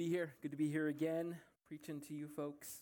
Be 0.00 0.08
here. 0.08 0.32
Good 0.40 0.52
to 0.52 0.56
be 0.56 0.70
here 0.70 0.88
again, 0.88 1.36
preaching 1.68 2.00
to 2.08 2.14
you 2.14 2.26
folks. 2.26 2.80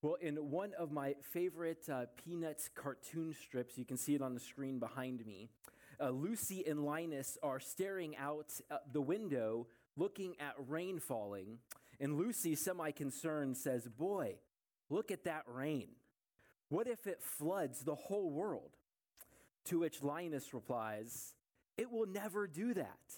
Well, 0.00 0.14
in 0.22 0.36
one 0.36 0.72
of 0.78 0.90
my 0.90 1.16
favorite 1.20 1.86
uh, 1.92 2.06
Peanuts 2.16 2.70
cartoon 2.74 3.34
strips, 3.34 3.76
you 3.76 3.84
can 3.84 3.98
see 3.98 4.14
it 4.14 4.22
on 4.22 4.32
the 4.32 4.40
screen 4.40 4.78
behind 4.78 5.26
me, 5.26 5.50
uh, 6.00 6.08
Lucy 6.08 6.64
and 6.66 6.82
Linus 6.86 7.36
are 7.42 7.60
staring 7.60 8.16
out 8.16 8.46
uh, 8.70 8.78
the 8.90 9.02
window 9.02 9.66
looking 9.98 10.34
at 10.40 10.54
rain 10.66 10.98
falling. 10.98 11.58
And 12.00 12.16
Lucy, 12.16 12.54
semi 12.54 12.90
concerned, 12.92 13.58
says, 13.58 13.86
Boy, 13.86 14.36
look 14.88 15.10
at 15.10 15.24
that 15.24 15.42
rain. 15.46 15.88
What 16.70 16.86
if 16.86 17.06
it 17.06 17.20
floods 17.20 17.84
the 17.84 17.96
whole 17.96 18.30
world? 18.30 18.70
To 19.66 19.80
which 19.80 20.02
Linus 20.02 20.54
replies, 20.54 21.34
It 21.76 21.92
will 21.92 22.06
never 22.06 22.46
do 22.46 22.72
that. 22.72 23.13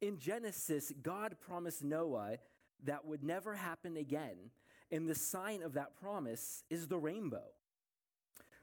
In 0.00 0.18
Genesis, 0.18 0.92
God 1.02 1.36
promised 1.40 1.82
Noah 1.82 2.36
that 2.84 3.06
would 3.06 3.24
never 3.24 3.54
happen 3.54 3.96
again, 3.96 4.50
and 4.90 5.08
the 5.08 5.14
sign 5.14 5.62
of 5.62 5.72
that 5.74 5.98
promise 5.98 6.64
is 6.68 6.88
the 6.88 6.98
rainbow. 6.98 7.44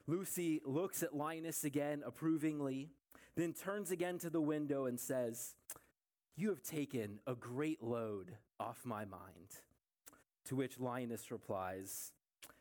Lucy 0.06 0.60
looks 0.64 1.02
at 1.02 1.16
Linus 1.16 1.64
again 1.64 2.02
approvingly, 2.06 2.90
then 3.36 3.52
turns 3.52 3.90
again 3.90 4.18
to 4.18 4.30
the 4.30 4.40
window 4.40 4.86
and 4.86 5.00
says, 5.00 5.54
You 6.36 6.50
have 6.50 6.62
taken 6.62 7.20
a 7.26 7.34
great 7.34 7.82
load 7.82 8.36
off 8.60 8.84
my 8.84 9.04
mind. 9.04 9.60
To 10.46 10.56
which 10.56 10.78
Linus 10.78 11.30
replies, 11.30 12.12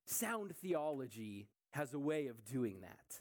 Sound 0.06 0.56
theology 0.56 1.48
has 1.72 1.94
a 1.94 2.00
way 2.00 2.28
of 2.28 2.44
doing 2.46 2.82
that. 2.82 3.20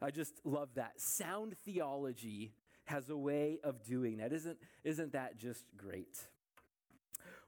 I 0.00 0.10
just 0.10 0.34
love 0.44 0.70
that. 0.74 1.00
Sound 1.00 1.54
theology 1.64 2.52
has 2.84 3.08
a 3.08 3.16
way 3.16 3.58
of 3.62 3.84
doing 3.84 4.18
that. 4.18 4.32
Isn't, 4.32 4.58
isn't 4.84 5.12
that 5.12 5.38
just 5.38 5.64
great? 5.76 6.18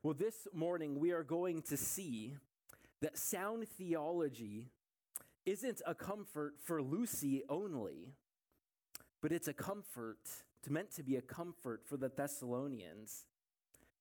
Well, 0.03 0.15
this 0.15 0.47
morning 0.53 0.99
we 0.99 1.13
are 1.13 1.23
going 1.23 1.63
to 1.63 1.77
see 1.77 2.35
that 3.01 3.19
sound 3.19 3.67
theology 3.69 4.69
isn't 5.47 5.83
a 5.87 5.95
comfort 5.95 6.55
for 6.63 6.83
Lucy 6.83 7.43
only, 7.49 8.13
but 9.21 9.33
it's 9.33 9.49
a 9.49 9.53
comfort, 9.53 10.19
it's 10.59 10.71
meant 10.71 10.91
to 10.97 11.03
be 11.03 11.17
a 11.17 11.23
comfort 11.23 11.83
for 11.87 11.97
the 11.97 12.09
Thessalonians. 12.09 13.25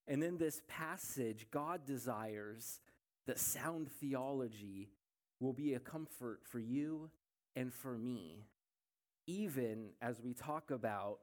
And 0.06 0.22
in 0.22 0.38
this 0.38 0.60
passage, 0.68 1.46
God 1.50 1.86
desires 1.86 2.80
that 3.26 3.38
sound 3.38 3.90
theology 3.90 4.90
will 5.40 5.54
be 5.54 5.74
a 5.74 5.80
comfort 5.80 6.40
for 6.44 6.58
you 6.58 7.10
and 7.56 7.72
for 7.72 7.96
me 7.96 8.44
even 9.26 9.90
as 10.00 10.20
we 10.20 10.34
talk 10.34 10.70
about 10.70 11.18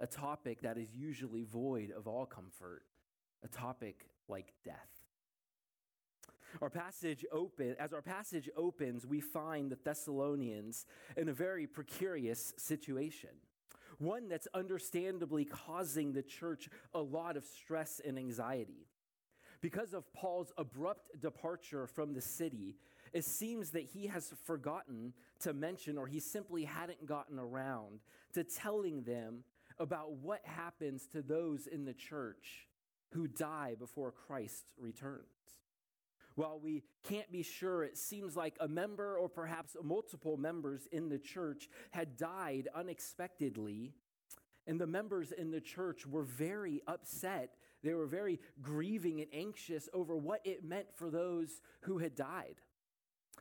a 0.00 0.06
topic 0.06 0.62
that 0.62 0.76
is 0.76 0.94
usually 0.94 1.44
void 1.44 1.92
of 1.96 2.06
all 2.06 2.26
comfort, 2.26 2.82
a 3.44 3.48
topic 3.48 4.06
like 4.28 4.52
death. 4.64 5.04
Our 6.60 6.70
passage 6.70 7.24
open 7.32 7.74
as 7.78 7.92
our 7.92 8.02
passage 8.02 8.48
opens, 8.56 9.06
we 9.06 9.20
find 9.20 9.70
the 9.70 9.78
Thessalonians 9.84 10.86
in 11.16 11.28
a 11.28 11.32
very 11.32 11.66
precarious 11.66 12.54
situation. 12.56 13.30
One 13.98 14.28
that's 14.28 14.48
understandably 14.54 15.44
causing 15.44 16.12
the 16.12 16.22
church 16.22 16.68
a 16.92 17.00
lot 17.00 17.36
of 17.36 17.44
stress 17.44 18.00
and 18.04 18.18
anxiety. 18.18 18.86
Because 19.60 19.94
of 19.94 20.12
Paul's 20.12 20.52
abrupt 20.58 21.20
departure 21.20 21.86
from 21.86 22.12
the 22.12 22.20
city, 22.20 22.76
it 23.14 23.24
seems 23.24 23.70
that 23.70 23.84
he 23.84 24.08
has 24.08 24.34
forgotten 24.44 25.14
to 25.40 25.54
mention, 25.54 25.96
or 25.96 26.06
he 26.06 26.20
simply 26.20 26.64
hadn't 26.64 27.06
gotten 27.06 27.38
around 27.38 28.00
to 28.34 28.44
telling 28.44 29.04
them 29.04 29.44
about 29.78 30.12
what 30.12 30.40
happens 30.44 31.06
to 31.06 31.22
those 31.22 31.66
in 31.66 31.84
the 31.84 31.94
church 31.94 32.68
who 33.12 33.26
die 33.26 33.76
before 33.78 34.12
Christ 34.12 34.64
returns. 34.76 35.22
While 36.34 36.58
we 36.60 36.82
can't 37.04 37.30
be 37.30 37.44
sure, 37.44 37.84
it 37.84 37.96
seems 37.96 38.36
like 38.36 38.56
a 38.58 38.66
member 38.66 39.16
or 39.16 39.28
perhaps 39.28 39.76
multiple 39.82 40.36
members 40.36 40.88
in 40.90 41.08
the 41.08 41.18
church 41.18 41.68
had 41.92 42.16
died 42.16 42.68
unexpectedly 42.74 43.94
and 44.66 44.80
the 44.80 44.86
members 44.86 45.32
in 45.32 45.50
the 45.50 45.60
church 45.60 46.06
were 46.06 46.22
very 46.22 46.82
upset. 46.86 47.50
They 47.82 47.94
were 47.94 48.06
very 48.06 48.40
grieving 48.62 49.20
and 49.20 49.28
anxious 49.32 49.88
over 49.92 50.16
what 50.16 50.40
it 50.44 50.64
meant 50.64 50.86
for 50.94 51.10
those 51.10 51.60
who 51.80 51.98
had 51.98 52.14
died. 52.14 52.56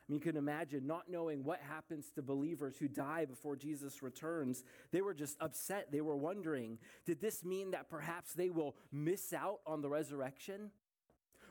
I 0.07 0.11
mean, 0.11 0.19
you 0.19 0.31
can 0.31 0.37
imagine 0.37 0.85
not 0.85 1.09
knowing 1.09 1.45
what 1.45 1.61
happens 1.61 2.11
to 2.15 2.21
believers 2.21 2.75
who 2.77 2.89
die 2.89 3.23
before 3.25 3.55
Jesus 3.55 4.03
returns. 4.03 4.63
They 4.91 5.01
were 5.01 5.13
just 5.13 5.37
upset. 5.39 5.91
They 5.91 6.01
were 6.01 6.17
wondering 6.17 6.77
did 7.05 7.21
this 7.21 7.45
mean 7.45 7.71
that 7.71 7.89
perhaps 7.89 8.33
they 8.33 8.49
will 8.49 8.75
miss 8.91 9.31
out 9.31 9.59
on 9.65 9.81
the 9.81 9.89
resurrection? 9.89 10.71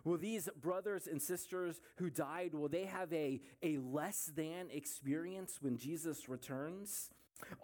Will 0.05 0.19
these 0.19 0.49
brothers 0.61 1.07
and 1.07 1.23
sisters 1.23 1.81
who 1.97 2.11
died, 2.11 2.55
will 2.55 2.69
they 2.69 2.87
have 2.87 3.13
a, 3.13 3.41
a 3.63 3.79
less 3.79 4.31
than 4.35 4.69
experience 4.71 5.59
when 5.61 5.79
Jesus 5.79 6.29
returns? 6.29 7.11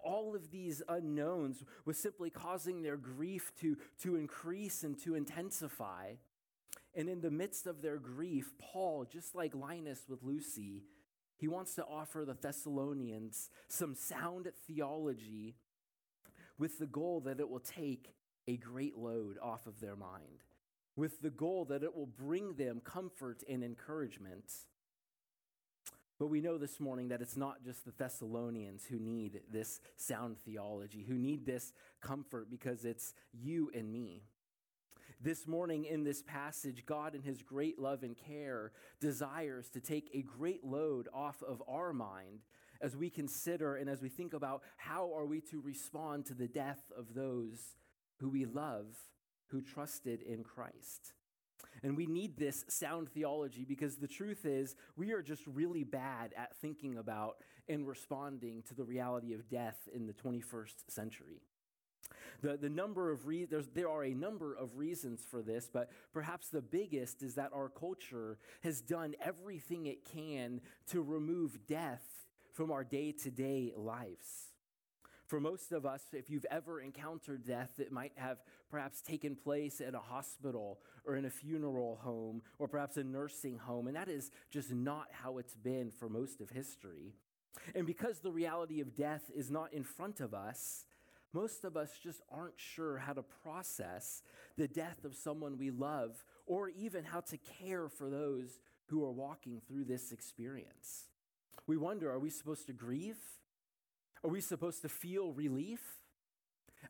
All 0.02 0.34
of 0.34 0.50
these 0.50 0.82
unknowns 0.88 1.64
was 1.84 1.98
simply 1.98 2.30
causing 2.30 2.82
their 2.82 2.96
grief 2.96 3.52
to, 3.60 3.76
to 4.02 4.16
increase 4.16 4.84
and 4.84 4.98
to 5.02 5.14
intensify. 5.14 6.14
And 6.98 7.08
in 7.08 7.20
the 7.20 7.30
midst 7.30 7.68
of 7.68 7.80
their 7.80 7.96
grief, 7.96 8.52
Paul, 8.58 9.06
just 9.10 9.36
like 9.36 9.54
Linus 9.54 10.00
with 10.08 10.24
Lucy, 10.24 10.82
he 11.36 11.46
wants 11.46 11.76
to 11.76 11.84
offer 11.84 12.24
the 12.26 12.34
Thessalonians 12.34 13.50
some 13.68 13.94
sound 13.94 14.48
theology 14.66 15.54
with 16.58 16.80
the 16.80 16.86
goal 16.86 17.20
that 17.20 17.38
it 17.38 17.48
will 17.48 17.60
take 17.60 18.16
a 18.48 18.56
great 18.56 18.98
load 18.98 19.38
off 19.40 19.68
of 19.68 19.78
their 19.78 19.94
mind, 19.94 20.42
with 20.96 21.22
the 21.22 21.30
goal 21.30 21.66
that 21.66 21.84
it 21.84 21.94
will 21.94 22.08
bring 22.08 22.54
them 22.54 22.80
comfort 22.84 23.44
and 23.48 23.62
encouragement. 23.62 24.50
But 26.18 26.26
we 26.26 26.40
know 26.40 26.58
this 26.58 26.80
morning 26.80 27.10
that 27.10 27.22
it's 27.22 27.36
not 27.36 27.62
just 27.64 27.84
the 27.84 27.92
Thessalonians 27.96 28.86
who 28.86 28.98
need 28.98 29.42
this 29.48 29.78
sound 29.96 30.36
theology, 30.40 31.04
who 31.06 31.14
need 31.14 31.46
this 31.46 31.72
comfort, 32.00 32.50
because 32.50 32.84
it's 32.84 33.14
you 33.32 33.70
and 33.72 33.92
me. 33.92 34.24
This 35.20 35.48
morning 35.48 35.84
in 35.84 36.04
this 36.04 36.22
passage, 36.22 36.84
God, 36.86 37.16
in 37.16 37.22
His 37.22 37.42
great 37.42 37.76
love 37.76 38.04
and 38.04 38.16
care, 38.16 38.70
desires 39.00 39.68
to 39.70 39.80
take 39.80 40.10
a 40.14 40.22
great 40.22 40.64
load 40.64 41.08
off 41.12 41.42
of 41.42 41.60
our 41.68 41.92
mind 41.92 42.44
as 42.80 42.96
we 42.96 43.10
consider 43.10 43.74
and 43.74 43.90
as 43.90 44.00
we 44.00 44.08
think 44.08 44.32
about 44.32 44.62
how 44.76 45.12
are 45.12 45.26
we 45.26 45.40
to 45.40 45.60
respond 45.60 46.24
to 46.26 46.34
the 46.34 46.46
death 46.46 46.92
of 46.96 47.14
those 47.14 47.74
who 48.20 48.28
we 48.28 48.44
love, 48.44 48.86
who 49.48 49.60
trusted 49.60 50.22
in 50.22 50.44
Christ. 50.44 51.14
And 51.82 51.96
we 51.96 52.06
need 52.06 52.36
this 52.36 52.64
sound 52.68 53.08
theology 53.08 53.64
because 53.64 53.96
the 53.96 54.06
truth 54.06 54.46
is, 54.46 54.76
we 54.96 55.10
are 55.10 55.22
just 55.22 55.44
really 55.48 55.82
bad 55.82 56.32
at 56.36 56.56
thinking 56.60 56.96
about 56.96 57.38
and 57.68 57.88
responding 57.88 58.62
to 58.68 58.74
the 58.74 58.84
reality 58.84 59.34
of 59.34 59.48
death 59.48 59.88
in 59.92 60.06
the 60.06 60.12
21st 60.12 60.74
century. 60.88 61.42
The, 62.40 62.56
the 62.56 62.68
number 62.68 63.10
of 63.10 63.26
re- 63.26 63.46
there 63.74 63.88
are 63.88 64.04
a 64.04 64.14
number 64.14 64.54
of 64.54 64.76
reasons 64.76 65.24
for 65.28 65.42
this, 65.42 65.68
but 65.72 65.90
perhaps 66.12 66.48
the 66.48 66.62
biggest 66.62 67.22
is 67.22 67.34
that 67.34 67.50
our 67.54 67.68
culture 67.68 68.38
has 68.62 68.80
done 68.80 69.14
everything 69.22 69.86
it 69.86 70.04
can 70.04 70.60
to 70.88 71.02
remove 71.02 71.66
death 71.66 72.04
from 72.52 72.70
our 72.70 72.84
day 72.84 73.12
to 73.12 73.30
day 73.30 73.72
lives. 73.76 74.52
For 75.28 75.40
most 75.40 75.72
of 75.72 75.84
us, 75.84 76.02
if 76.14 76.30
you've 76.30 76.46
ever 76.50 76.80
encountered 76.80 77.44
death, 77.44 77.78
it 77.78 77.92
might 77.92 78.12
have 78.16 78.38
perhaps 78.70 79.02
taken 79.02 79.36
place 79.36 79.80
in 79.80 79.94
a 79.94 80.00
hospital 80.00 80.80
or 81.04 81.16
in 81.16 81.26
a 81.26 81.30
funeral 81.30 82.00
home 82.02 82.40
or 82.58 82.66
perhaps 82.66 82.96
a 82.96 83.04
nursing 83.04 83.58
home. 83.58 83.88
And 83.88 83.96
that 83.96 84.08
is 84.08 84.30
just 84.50 84.72
not 84.72 85.08
how 85.12 85.36
it's 85.36 85.54
been 85.54 85.90
for 85.90 86.08
most 86.08 86.40
of 86.40 86.48
history. 86.48 87.12
And 87.74 87.86
because 87.86 88.20
the 88.20 88.32
reality 88.32 88.80
of 88.80 88.96
death 88.96 89.30
is 89.34 89.50
not 89.50 89.74
in 89.74 89.84
front 89.84 90.20
of 90.20 90.32
us, 90.32 90.86
most 91.38 91.64
of 91.64 91.76
us 91.76 91.92
just 92.02 92.20
aren't 92.32 92.58
sure 92.58 92.98
how 92.98 93.12
to 93.12 93.22
process 93.22 94.22
the 94.56 94.66
death 94.66 95.04
of 95.04 95.14
someone 95.14 95.56
we 95.56 95.70
love 95.70 96.24
or 96.46 96.68
even 96.70 97.04
how 97.04 97.20
to 97.20 97.38
care 97.60 97.88
for 97.88 98.10
those 98.10 98.58
who 98.86 99.04
are 99.04 99.12
walking 99.12 99.60
through 99.68 99.84
this 99.84 100.10
experience. 100.10 101.06
We 101.68 101.76
wonder 101.76 102.10
are 102.10 102.18
we 102.18 102.30
supposed 102.30 102.66
to 102.66 102.72
grieve? 102.72 103.20
Are 104.24 104.30
we 104.30 104.40
supposed 104.40 104.82
to 104.82 104.88
feel 104.88 105.32
relief? 105.32 105.80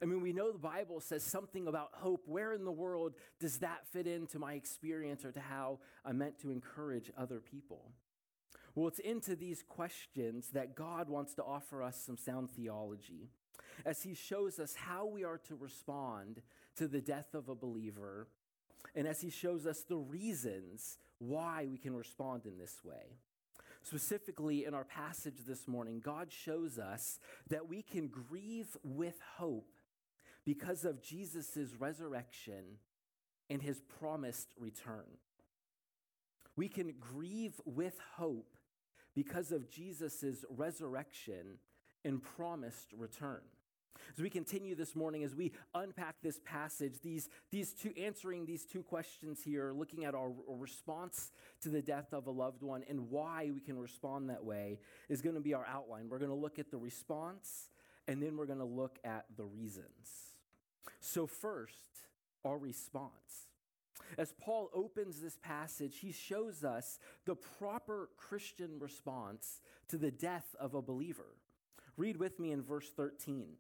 I 0.00 0.06
mean, 0.06 0.22
we 0.22 0.32
know 0.32 0.50
the 0.50 0.58
Bible 0.58 1.00
says 1.00 1.22
something 1.24 1.66
about 1.66 1.90
hope. 1.92 2.22
Where 2.26 2.54
in 2.54 2.64
the 2.64 2.72
world 2.72 3.16
does 3.40 3.58
that 3.58 3.86
fit 3.92 4.06
into 4.06 4.38
my 4.38 4.54
experience 4.54 5.26
or 5.26 5.32
to 5.32 5.40
how 5.40 5.80
I'm 6.06 6.16
meant 6.16 6.38
to 6.40 6.50
encourage 6.50 7.10
other 7.18 7.40
people? 7.40 7.90
Well, 8.74 8.88
it's 8.88 8.98
into 8.98 9.36
these 9.36 9.62
questions 9.62 10.50
that 10.54 10.74
God 10.74 11.10
wants 11.10 11.34
to 11.34 11.42
offer 11.42 11.82
us 11.82 12.00
some 12.02 12.16
sound 12.16 12.50
theology 12.50 13.28
as 13.84 14.02
He 14.02 14.14
shows 14.14 14.58
us 14.58 14.74
how 14.74 15.06
we 15.06 15.24
are 15.24 15.38
to 15.48 15.54
respond 15.54 16.42
to 16.76 16.88
the 16.88 17.00
death 17.00 17.34
of 17.34 17.48
a 17.48 17.54
believer, 17.54 18.28
and 18.94 19.06
as 19.06 19.20
He 19.20 19.30
shows 19.30 19.66
us 19.66 19.82
the 19.82 19.96
reasons 19.96 20.98
why 21.18 21.66
we 21.70 21.78
can 21.78 21.94
respond 21.94 22.46
in 22.46 22.58
this 22.58 22.84
way. 22.84 23.18
Specifically, 23.82 24.64
in 24.64 24.74
our 24.74 24.84
passage 24.84 25.44
this 25.46 25.66
morning, 25.66 26.00
God 26.00 26.30
shows 26.30 26.78
us 26.78 27.18
that 27.48 27.68
we 27.68 27.82
can 27.82 28.08
grieve 28.08 28.76
with 28.82 29.18
hope 29.36 29.72
because 30.44 30.84
of 30.84 31.02
Jesus' 31.02 31.74
resurrection 31.78 32.78
and 33.50 33.62
his 33.62 33.80
promised 34.00 34.48
return. 34.58 35.06
We 36.56 36.68
can 36.68 36.94
grieve 36.98 37.60
with 37.64 37.98
hope 38.16 38.56
because 39.14 39.52
of 39.52 39.70
Jesus' 39.70 40.44
resurrection 40.50 41.58
and 42.04 42.22
promised 42.22 42.92
return. 42.96 43.40
As 44.16 44.22
we 44.22 44.30
continue 44.30 44.74
this 44.74 44.96
morning, 44.96 45.22
as 45.22 45.34
we 45.34 45.52
unpack 45.74 46.16
this 46.22 46.40
passage, 46.44 46.94
these, 47.02 47.28
these 47.50 47.72
two, 47.72 47.92
answering 47.96 48.46
these 48.46 48.64
two 48.64 48.82
questions 48.82 49.42
here, 49.44 49.72
looking 49.72 50.04
at 50.04 50.14
our 50.14 50.32
response 50.48 51.30
to 51.62 51.68
the 51.68 51.82
death 51.82 52.12
of 52.12 52.26
a 52.26 52.30
loved 52.30 52.62
one 52.62 52.84
and 52.88 53.10
why 53.10 53.50
we 53.52 53.60
can 53.60 53.78
respond 53.78 54.30
that 54.30 54.44
way, 54.44 54.80
is 55.08 55.22
going 55.22 55.34
to 55.34 55.40
be 55.40 55.54
our 55.54 55.66
outline. 55.66 56.08
We're 56.08 56.18
going 56.18 56.30
to 56.30 56.34
look 56.34 56.58
at 56.58 56.70
the 56.70 56.78
response 56.78 57.68
and 58.08 58.22
then 58.22 58.36
we're 58.36 58.46
going 58.46 58.58
to 58.58 58.64
look 58.64 58.98
at 59.04 59.26
the 59.36 59.44
reasons. 59.44 60.34
So, 61.00 61.26
first, 61.26 61.76
our 62.44 62.58
response. 62.58 63.12
As 64.16 64.32
Paul 64.40 64.70
opens 64.72 65.20
this 65.20 65.36
passage, 65.42 65.98
he 65.98 66.12
shows 66.12 66.64
us 66.64 66.98
the 67.26 67.34
proper 67.36 68.08
Christian 68.16 68.78
response 68.78 69.60
to 69.88 69.98
the 69.98 70.10
death 70.10 70.56
of 70.58 70.74
a 70.74 70.82
believer. 70.82 71.36
Read 71.96 72.16
with 72.16 72.40
me 72.40 72.52
in 72.52 72.62
verse 72.62 72.90
13. 72.96 73.56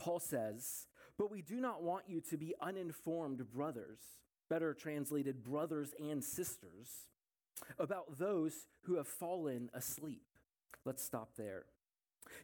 Paul 0.00 0.18
says, 0.18 0.86
But 1.18 1.30
we 1.30 1.42
do 1.42 1.60
not 1.60 1.82
want 1.82 2.04
you 2.08 2.20
to 2.30 2.36
be 2.36 2.54
uninformed 2.60 3.48
brothers, 3.52 4.00
better 4.48 4.74
translated, 4.74 5.44
brothers 5.44 5.94
and 6.00 6.24
sisters, 6.24 6.88
about 7.78 8.18
those 8.18 8.66
who 8.84 8.96
have 8.96 9.06
fallen 9.06 9.70
asleep. 9.74 10.24
Let's 10.84 11.04
stop 11.04 11.36
there. 11.36 11.66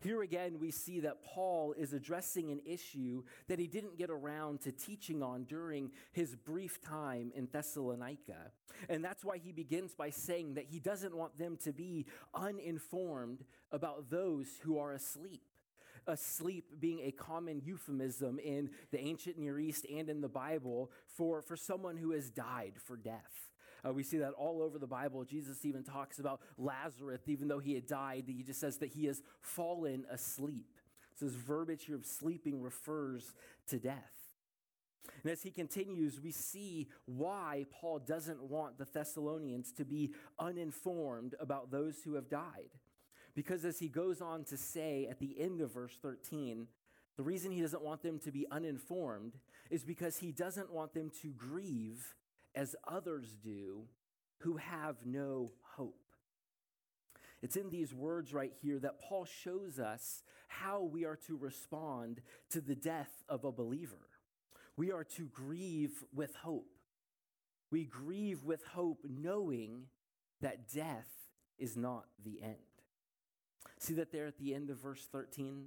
Here 0.01 0.23
again, 0.23 0.59
we 0.59 0.71
see 0.71 1.01
that 1.01 1.23
Paul 1.23 1.75
is 1.79 1.93
addressing 1.93 2.51
an 2.51 2.61
issue 2.67 3.23
that 3.47 3.59
he 3.59 3.67
didn't 3.67 3.97
get 3.97 4.11
around 4.11 4.61
to 4.63 4.73
teaching 4.73 5.23
on 5.23 5.45
during 5.45 5.91
his 6.13 6.35
brief 6.35 6.81
time 6.83 7.31
in 7.35 7.49
Thessalonica. 7.51 8.53
And 8.89 9.05
that's 9.05 9.25
why 9.25 9.39
he 9.39 9.53
begins 9.53 9.95
by 9.95 10.11
saying 10.11 10.55
that 10.55 10.67
he 10.67 10.81
doesn't 10.81 11.17
want 11.17 11.39
them 11.39 11.57
to 11.65 11.73
be 11.73 12.07
uninformed 12.35 13.45
about 13.71 14.11
those 14.11 14.47
who 14.63 14.79
are 14.79 14.93
asleep. 14.93 15.43
Asleep 16.07 16.67
being 16.79 17.01
a 17.01 17.11
common 17.11 17.61
euphemism 17.65 18.39
in 18.39 18.71
the 18.93 19.01
ancient 19.01 19.39
Near 19.39 19.59
East 19.59 19.87
and 19.93 20.09
in 20.09 20.21
the 20.21 20.29
Bible 20.29 20.91
for, 21.07 21.43
for 21.43 21.57
someone 21.57 21.97
who 21.97 22.13
has 22.13 22.31
died 22.31 22.75
for 22.77 22.97
death. 22.97 23.51
Uh, 23.87 23.93
we 23.93 24.03
see 24.03 24.19
that 24.19 24.33
all 24.33 24.63
over 24.63 24.79
the 24.79 24.87
Bible. 24.87 25.25
Jesus 25.25 25.65
even 25.65 25.83
talks 25.85 26.19
about 26.19 26.41
Lazarus, 26.59 27.21
even 27.27 27.49
though 27.49 27.59
he 27.59 27.75
had 27.75 27.87
died, 27.87 28.25
he 28.27 28.43
just 28.43 28.61
says 28.61 28.79
that 28.79 28.91
he 28.91 29.07
has 29.07 29.23
fallen 29.41 30.05
asleep. 30.11 30.79
So 31.15 31.27
this 31.27 31.35
verbiage 31.35 31.85
here 31.85 31.97
of 31.97 32.05
sleeping 32.05 32.61
refers 32.61 33.35
to 33.69 33.79
death. 33.79 34.13
And 35.23 35.33
as 35.33 35.43
he 35.43 35.51
continues, 35.51 36.21
we 36.21 36.31
see 36.31 36.89
why 37.07 37.67
Paul 37.71 38.01
doesn't 38.01 38.43
want 38.43 38.79
the 38.79 38.87
Thessalonians 38.87 39.73
to 39.73 39.85
be 39.85 40.13
uninformed 40.39 41.35
about 41.41 41.71
those 41.71 42.03
who 42.05 42.15
have 42.15 42.29
died. 42.29 42.71
Because 43.37 43.67
as 43.67 43.79
he 43.79 43.89
goes 43.89 44.23
on 44.23 44.45
to 44.45 44.57
say 44.57 45.07
at 45.09 45.21
the 45.21 45.39
end 45.39 45.61
of 45.61 45.75
verse 45.75 45.97
13, 46.01 46.67
the 47.19 47.23
reason 47.23 47.53
he 47.53 47.61
doesn't 47.61 47.85
want 47.85 48.03
them 48.03 48.19
to 48.21 48.33
be 48.33 48.47
uninformed 48.51 49.35
is 49.71 49.85
because 49.85 50.17
he 50.17 50.33
doesn't 50.33 50.73
want 50.73 50.95
them 50.95 51.11
to 51.23 51.29
grieve 51.29 52.15
as 52.55 52.75
others 52.89 53.37
do 53.45 53.85
who 54.39 54.57
have 54.57 54.97
no 55.05 55.53
hope. 55.77 56.01
It's 57.43 57.57
in 57.57 57.69
these 57.69 57.93
words 57.93 58.33
right 58.33 58.53
here 58.63 58.79
that 58.79 59.01
Paul 59.01 59.27
shows 59.27 59.79
us 59.79 60.23
how 60.49 60.83
we 60.83 61.05
are 61.05 61.19
to 61.27 61.37
respond 61.37 62.23
to 62.51 62.63
the 62.63 62.75
death 62.75 63.23
of 63.29 63.45
a 63.45 63.53
believer. 63.53 64.09
We 64.79 64.93
are 64.93 65.05
to 65.05 65.27
grieve 65.27 66.05
with 66.15 66.35
hope. 66.37 66.71
We 67.71 67.85
grieve 67.85 68.45
with 68.45 68.65
hope 68.65 69.01
knowing 69.07 69.85
that 70.41 70.73
death 70.73 71.09
is 71.59 71.77
not 71.77 72.07
the 72.25 72.41
end. 72.43 72.76
See 73.79 73.95
that 73.95 74.13
there 74.13 74.27
at 74.27 74.39
the 74.39 74.55
end 74.55 74.71
of 74.71 74.79
verse 74.79 75.07
13? 75.11 75.67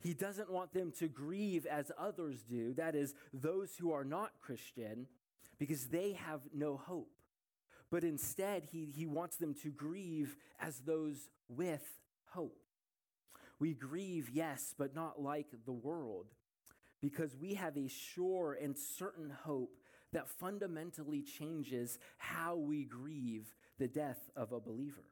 He 0.00 0.14
doesn't 0.14 0.50
want 0.50 0.72
them 0.72 0.92
to 0.98 1.08
grieve 1.08 1.66
as 1.66 1.90
others 1.98 2.42
do, 2.42 2.74
that 2.74 2.94
is, 2.94 3.14
those 3.32 3.74
who 3.78 3.92
are 3.92 4.04
not 4.04 4.32
Christian, 4.40 5.06
because 5.58 5.86
they 5.86 6.12
have 6.12 6.40
no 6.52 6.76
hope. 6.76 7.10
But 7.90 8.04
instead, 8.04 8.64
he, 8.70 8.92
he 8.94 9.06
wants 9.06 9.36
them 9.36 9.54
to 9.62 9.70
grieve 9.70 10.36
as 10.60 10.80
those 10.80 11.30
with 11.48 11.84
hope. 12.26 12.58
We 13.58 13.72
grieve, 13.72 14.28
yes, 14.30 14.74
but 14.76 14.94
not 14.94 15.22
like 15.22 15.46
the 15.64 15.72
world, 15.72 16.26
because 17.00 17.36
we 17.36 17.54
have 17.54 17.76
a 17.76 17.88
sure 17.88 18.58
and 18.60 18.76
certain 18.76 19.30
hope 19.30 19.78
that 20.12 20.28
fundamentally 20.28 21.22
changes 21.22 21.98
how 22.18 22.56
we 22.56 22.84
grieve 22.84 23.54
the 23.78 23.88
death 23.88 24.30
of 24.36 24.52
a 24.52 24.60
believer. 24.60 25.04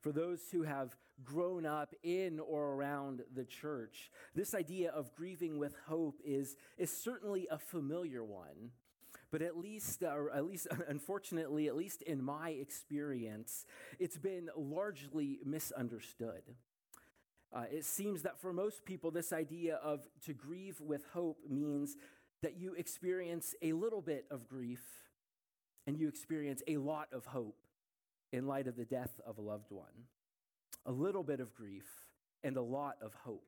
For 0.00 0.12
those 0.12 0.40
who 0.50 0.62
have 0.62 0.96
grown 1.24 1.66
up 1.66 1.94
in 2.02 2.40
or 2.40 2.74
around 2.74 3.22
the 3.34 3.44
church, 3.44 4.10
this 4.34 4.54
idea 4.54 4.90
of 4.90 5.14
grieving 5.14 5.58
with 5.58 5.74
hope 5.86 6.20
is, 6.24 6.56
is 6.78 6.90
certainly 6.90 7.48
a 7.50 7.58
familiar 7.58 8.24
one. 8.24 8.70
But 9.30 9.40
at 9.40 9.56
least, 9.56 10.02
or 10.02 10.30
at 10.30 10.44
least, 10.44 10.68
unfortunately, 10.88 11.66
at 11.66 11.76
least 11.76 12.02
in 12.02 12.22
my 12.22 12.50
experience, 12.50 13.64
it's 13.98 14.18
been 14.18 14.48
largely 14.56 15.38
misunderstood. 15.44 16.42
Uh, 17.52 17.64
it 17.70 17.84
seems 17.84 18.22
that 18.22 18.40
for 18.40 18.52
most 18.52 18.84
people, 18.84 19.10
this 19.10 19.32
idea 19.32 19.76
of 19.76 20.06
to 20.24 20.32
grieve 20.32 20.80
with 20.80 21.04
hope 21.12 21.38
means 21.48 21.96
that 22.42 22.56
you 22.56 22.74
experience 22.74 23.54
a 23.62 23.72
little 23.72 24.00
bit 24.00 24.26
of 24.30 24.48
grief 24.48 24.82
and 25.86 25.98
you 25.98 26.08
experience 26.08 26.62
a 26.66 26.76
lot 26.78 27.08
of 27.12 27.26
hope 27.26 27.56
in 28.32 28.46
light 28.46 28.66
of 28.66 28.76
the 28.76 28.84
death 28.84 29.20
of 29.26 29.38
a 29.38 29.42
loved 29.42 29.70
one. 29.70 30.06
A 30.86 30.92
little 30.92 31.22
bit 31.22 31.40
of 31.40 31.54
grief 31.54 31.86
and 32.42 32.56
a 32.56 32.62
lot 32.62 32.96
of 33.00 33.14
hope. 33.14 33.46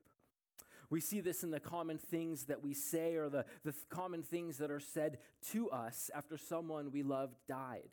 We 0.89 1.01
see 1.01 1.19
this 1.19 1.43
in 1.43 1.51
the 1.51 1.59
common 1.59 1.97
things 1.97 2.45
that 2.45 2.63
we 2.63 2.73
say 2.73 3.15
or 3.15 3.29
the, 3.29 3.45
the 3.63 3.73
common 3.89 4.23
things 4.23 4.57
that 4.57 4.71
are 4.71 4.79
said 4.79 5.17
to 5.51 5.69
us 5.69 6.11
after 6.13 6.37
someone 6.37 6.91
we 6.91 7.03
loved 7.03 7.35
died. 7.47 7.89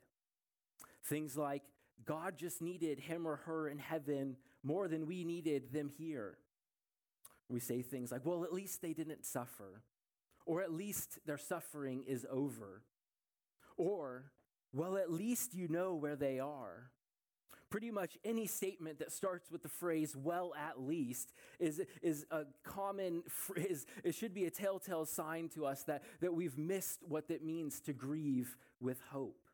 Things 1.05 1.37
like, 1.37 1.63
God 2.05 2.37
just 2.37 2.61
needed 2.61 2.99
him 2.99 3.27
or 3.27 3.37
her 3.37 3.69
in 3.69 3.79
heaven 3.79 4.37
more 4.63 4.89
than 4.89 5.07
we 5.07 5.25
needed 5.25 5.73
them 5.73 5.89
here. 5.89 6.37
We 7.49 7.61
say 7.61 7.83
things 7.83 8.13
like, 8.13 8.25
well, 8.25 8.45
at 8.45 8.53
least 8.53 8.83
they 8.83 8.93
didn't 8.93 9.25
suffer, 9.25 9.83
or 10.47 10.63
at 10.63 10.73
least 10.73 11.19
their 11.27 11.39
suffering 11.39 12.05
is 12.07 12.27
over, 12.31 12.83
or, 13.77 14.33
well, 14.73 14.97
at 14.97 15.11
least 15.13 15.55
you 15.55 15.69
know 15.69 15.95
where 15.95 16.17
they 16.17 16.39
are 16.39 16.91
pretty 17.73 17.91
much 17.91 18.19
any 18.23 18.47
statement 18.47 18.99
that 18.99 19.11
starts 19.11 19.51
with 19.51 19.63
the 19.63 19.69
phrase 19.69 20.15
well 20.15 20.53
at 20.59 20.79
least 20.79 21.33
is, 21.59 21.81
is 22.03 22.27
a 22.31 22.43
common 22.63 23.23
phrase 23.27 23.87
it 24.05 24.15
should 24.15 24.35
be 24.35 24.45
a 24.45 24.51
telltale 24.51 25.07
sign 25.07 25.49
to 25.49 25.65
us 25.65 25.83
that, 25.85 26.03
that 26.21 26.35
we've 26.35 26.59
missed 26.59 27.01
what 27.09 27.25
it 27.31 27.43
means 27.43 27.81
to 27.81 27.95
grieve 27.95 28.59
with 28.79 29.01
hope. 29.11 29.49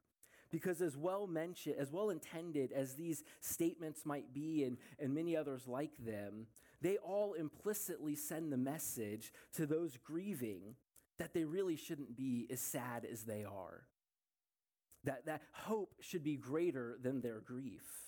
Because 0.50 0.82
as 0.82 0.96
well 0.96 1.28
mentioned 1.28 1.76
as 1.78 1.92
well 1.92 2.10
intended 2.10 2.72
as 2.72 2.94
these 2.94 3.22
statements 3.40 4.04
might 4.04 4.34
be 4.34 4.64
and, 4.64 4.78
and 4.98 5.14
many 5.14 5.36
others 5.36 5.68
like 5.68 5.96
them 6.04 6.48
they 6.82 6.96
all 6.96 7.34
implicitly 7.34 8.16
send 8.16 8.52
the 8.52 8.56
message 8.56 9.32
to 9.54 9.64
those 9.64 9.96
grieving 9.96 10.74
that 11.18 11.34
they 11.34 11.44
really 11.44 11.76
shouldn't 11.76 12.16
be 12.16 12.48
as 12.50 12.60
sad 12.60 13.06
as 13.10 13.22
they 13.22 13.44
are. 13.44 13.84
That, 15.04 15.26
that 15.26 15.42
hope 15.52 15.94
should 16.00 16.24
be 16.24 16.36
greater 16.36 16.98
than 17.00 17.20
their 17.20 17.40
grief 17.40 18.07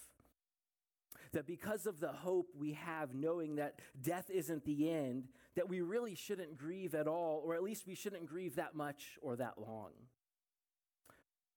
that 1.32 1.46
because 1.46 1.86
of 1.86 2.00
the 2.00 2.12
hope 2.12 2.48
we 2.56 2.72
have, 2.72 3.14
knowing 3.14 3.56
that 3.56 3.78
death 4.00 4.30
isn't 4.30 4.64
the 4.64 4.90
end, 4.90 5.28
that 5.56 5.68
we 5.68 5.80
really 5.80 6.14
shouldn't 6.14 6.56
grieve 6.56 6.94
at 6.94 7.06
all, 7.06 7.42
or 7.44 7.54
at 7.54 7.62
least 7.62 7.86
we 7.86 7.94
shouldn't 7.94 8.26
grieve 8.26 8.56
that 8.56 8.74
much 8.74 9.18
or 9.22 9.36
that 9.36 9.58
long. 9.58 9.90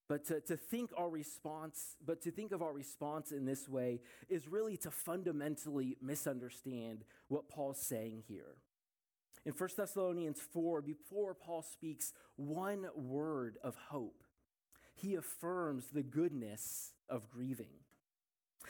But 0.10 0.26
to, 0.26 0.42
to 0.42 0.58
think 0.58 0.92
our 0.98 1.10
response, 1.10 1.96
but 2.06 2.22
to 2.24 2.32
think 2.32 2.52
of 2.52 2.62
our 2.62 2.74
response 2.74 3.32
in 3.32 3.46
this 3.46 3.70
way 3.70 4.02
is 4.30 4.48
really 4.48 4.78
to 4.78 4.92
fundamentally 4.92 5.98
misunderstand 6.02 7.06
what 7.30 7.48
Paul's 7.48 7.80
saying 7.80 8.24
here. 8.28 8.58
In 9.46 9.54
1 9.54 9.70
Thessalonians 9.76 10.40
4, 10.40 10.82
before 10.82 11.34
Paul 11.34 11.64
speaks 11.64 12.14
one 12.36 12.86
word 12.96 13.58
of 13.64 13.76
hope, 13.90 14.24
he 14.96 15.16
affirms 15.16 15.88
the 15.92 16.04
goodness 16.04 16.94
of 17.10 17.30
grieving. 17.30 17.83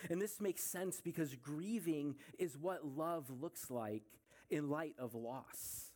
And 0.09 0.21
this 0.21 0.41
makes 0.41 0.63
sense 0.63 1.01
because 1.01 1.35
grieving 1.35 2.15
is 2.37 2.57
what 2.57 2.85
love 2.85 3.29
looks 3.29 3.69
like 3.69 4.03
in 4.49 4.69
light 4.69 4.95
of 4.97 5.15
loss. 5.15 5.91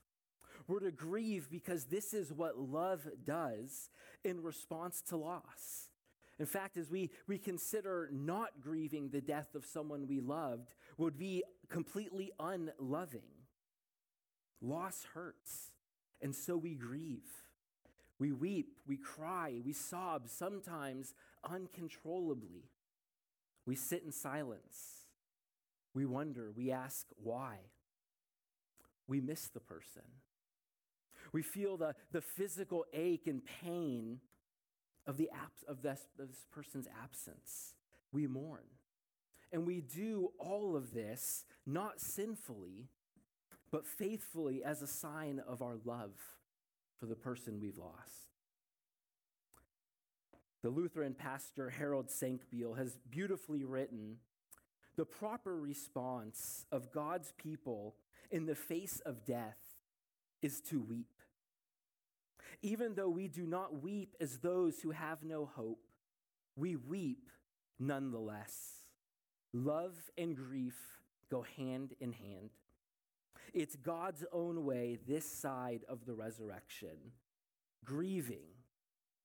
We're 0.68 0.80
to 0.82 0.92
grieve 0.92 1.50
because 1.50 1.86
this 1.86 2.14
is 2.14 2.34
what 2.34 2.60
love 2.60 3.08
does 3.24 3.90
in 4.24 4.42
response 4.42 5.02
to 5.10 5.18
loss. 5.18 5.90
In 6.40 6.46
fact, 6.46 6.78
as 6.78 6.90
we, 6.90 7.10
we 7.26 7.38
consider 7.38 8.10
not 8.12 8.62
grieving 8.62 9.10
the 9.10 9.22
death 9.22 9.56
of 9.56 9.66
someone 9.66 10.08
we 10.08 10.20
loved, 10.20 10.76
would 10.98 11.18
be 11.18 11.44
completely 11.70 12.32
unloving. 12.40 13.22
Loss 14.62 15.08
hurts, 15.14 15.72
and 16.22 16.36
so 16.36 16.58
we 16.58 16.76
grieve. 16.76 17.28
We 18.20 18.32
weep, 18.32 18.78
we 18.88 18.98
cry, 18.98 19.62
we 19.64 19.74
sob, 19.74 20.28
sometimes 20.28 21.14
uncontrollably. 21.48 22.70
We 23.68 23.76
sit 23.76 24.02
in 24.04 24.12
silence. 24.12 25.04
We 25.94 26.06
wonder, 26.06 26.52
we 26.56 26.72
ask 26.72 27.06
why. 27.22 27.58
We 29.08 29.20
miss 29.20 29.50
the 29.50 29.60
person. 29.60 30.04
We 31.34 31.42
feel 31.42 31.76
the, 31.76 31.94
the 32.12 32.22
physical 32.22 32.86
ache 32.94 33.28
and 33.28 33.42
pain 33.62 34.22
of, 35.06 35.18
the 35.18 35.30
abs- 35.30 35.64
of 35.68 35.82
this, 35.82 36.00
of 36.18 36.30
this 36.30 36.46
person's 36.50 36.88
absence. 37.04 37.74
We 38.14 38.26
mourn. 38.26 38.64
And 39.52 39.68
we 39.68 39.82
do 39.82 40.32
all 40.40 40.76
of 40.76 40.94
this 40.94 41.46
not 41.66 42.00
sinfully, 42.00 42.88
but 43.70 43.86
faithfully 43.86 44.64
as 44.64 44.82
a 44.82 44.88
sign 44.88 45.42
of 45.46 45.62
our 45.62 45.78
love 45.84 46.14
for 46.98 47.06
the 47.06 47.16
person 47.16 47.60
we've 47.60 47.78
lost. 47.78 48.37
The 50.64 50.70
Lutheran 50.70 51.14
pastor 51.14 51.70
Harold 51.70 52.08
Senkbeil 52.08 52.78
has 52.78 52.98
beautifully 53.10 53.64
written 53.64 54.18
the 54.98 55.06
proper 55.06 55.56
response 55.56 56.66
of 56.72 56.92
God's 56.92 57.32
people 57.38 57.96
in 58.32 58.48
the 58.48 58.56
face 58.56 59.00
of 59.06 59.26
death 59.26 59.60
is 60.42 60.60
to 60.62 60.82
weep. 60.82 61.22
Even 62.64 62.96
though 62.96 63.10
we 63.10 63.28
do 63.28 63.46
not 63.46 63.84
weep 63.84 64.16
as 64.20 64.40
those 64.40 64.80
who 64.82 64.90
have 64.92 65.24
no 65.24 65.46
hope, 65.46 65.86
we 66.56 66.76
weep 66.76 67.30
nonetheless. 67.80 68.86
Love 69.54 69.96
and 70.18 70.36
grief 70.36 70.76
go 71.30 71.46
hand 71.56 71.94
in 72.00 72.14
hand. 72.14 72.50
It's 73.54 73.76
God's 73.76 74.26
own 74.32 74.66
way 74.66 74.98
this 75.08 75.30
side 75.30 75.82
of 75.88 76.06
the 76.06 76.16
resurrection. 76.16 76.98
Grieving 77.86 78.57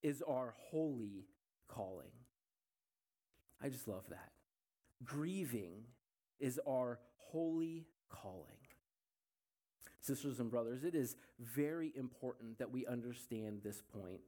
is 0.02 0.22
our 0.22 0.54
holy 0.70 1.26
calling. 1.68 2.10
I 3.62 3.68
just 3.68 3.86
love 3.86 4.04
that. 4.10 4.32
Grieving 5.04 5.84
is 6.40 6.60
our 6.66 6.98
holy 7.16 7.86
calling. 8.08 8.46
Sisters 10.00 10.40
and 10.40 10.50
brothers, 10.50 10.82
it 10.82 10.96
is 10.96 11.16
very 11.38 11.92
important 11.96 12.58
that 12.58 12.72
we 12.72 12.86
understand 12.86 13.60
this 13.62 13.80
point 13.80 14.20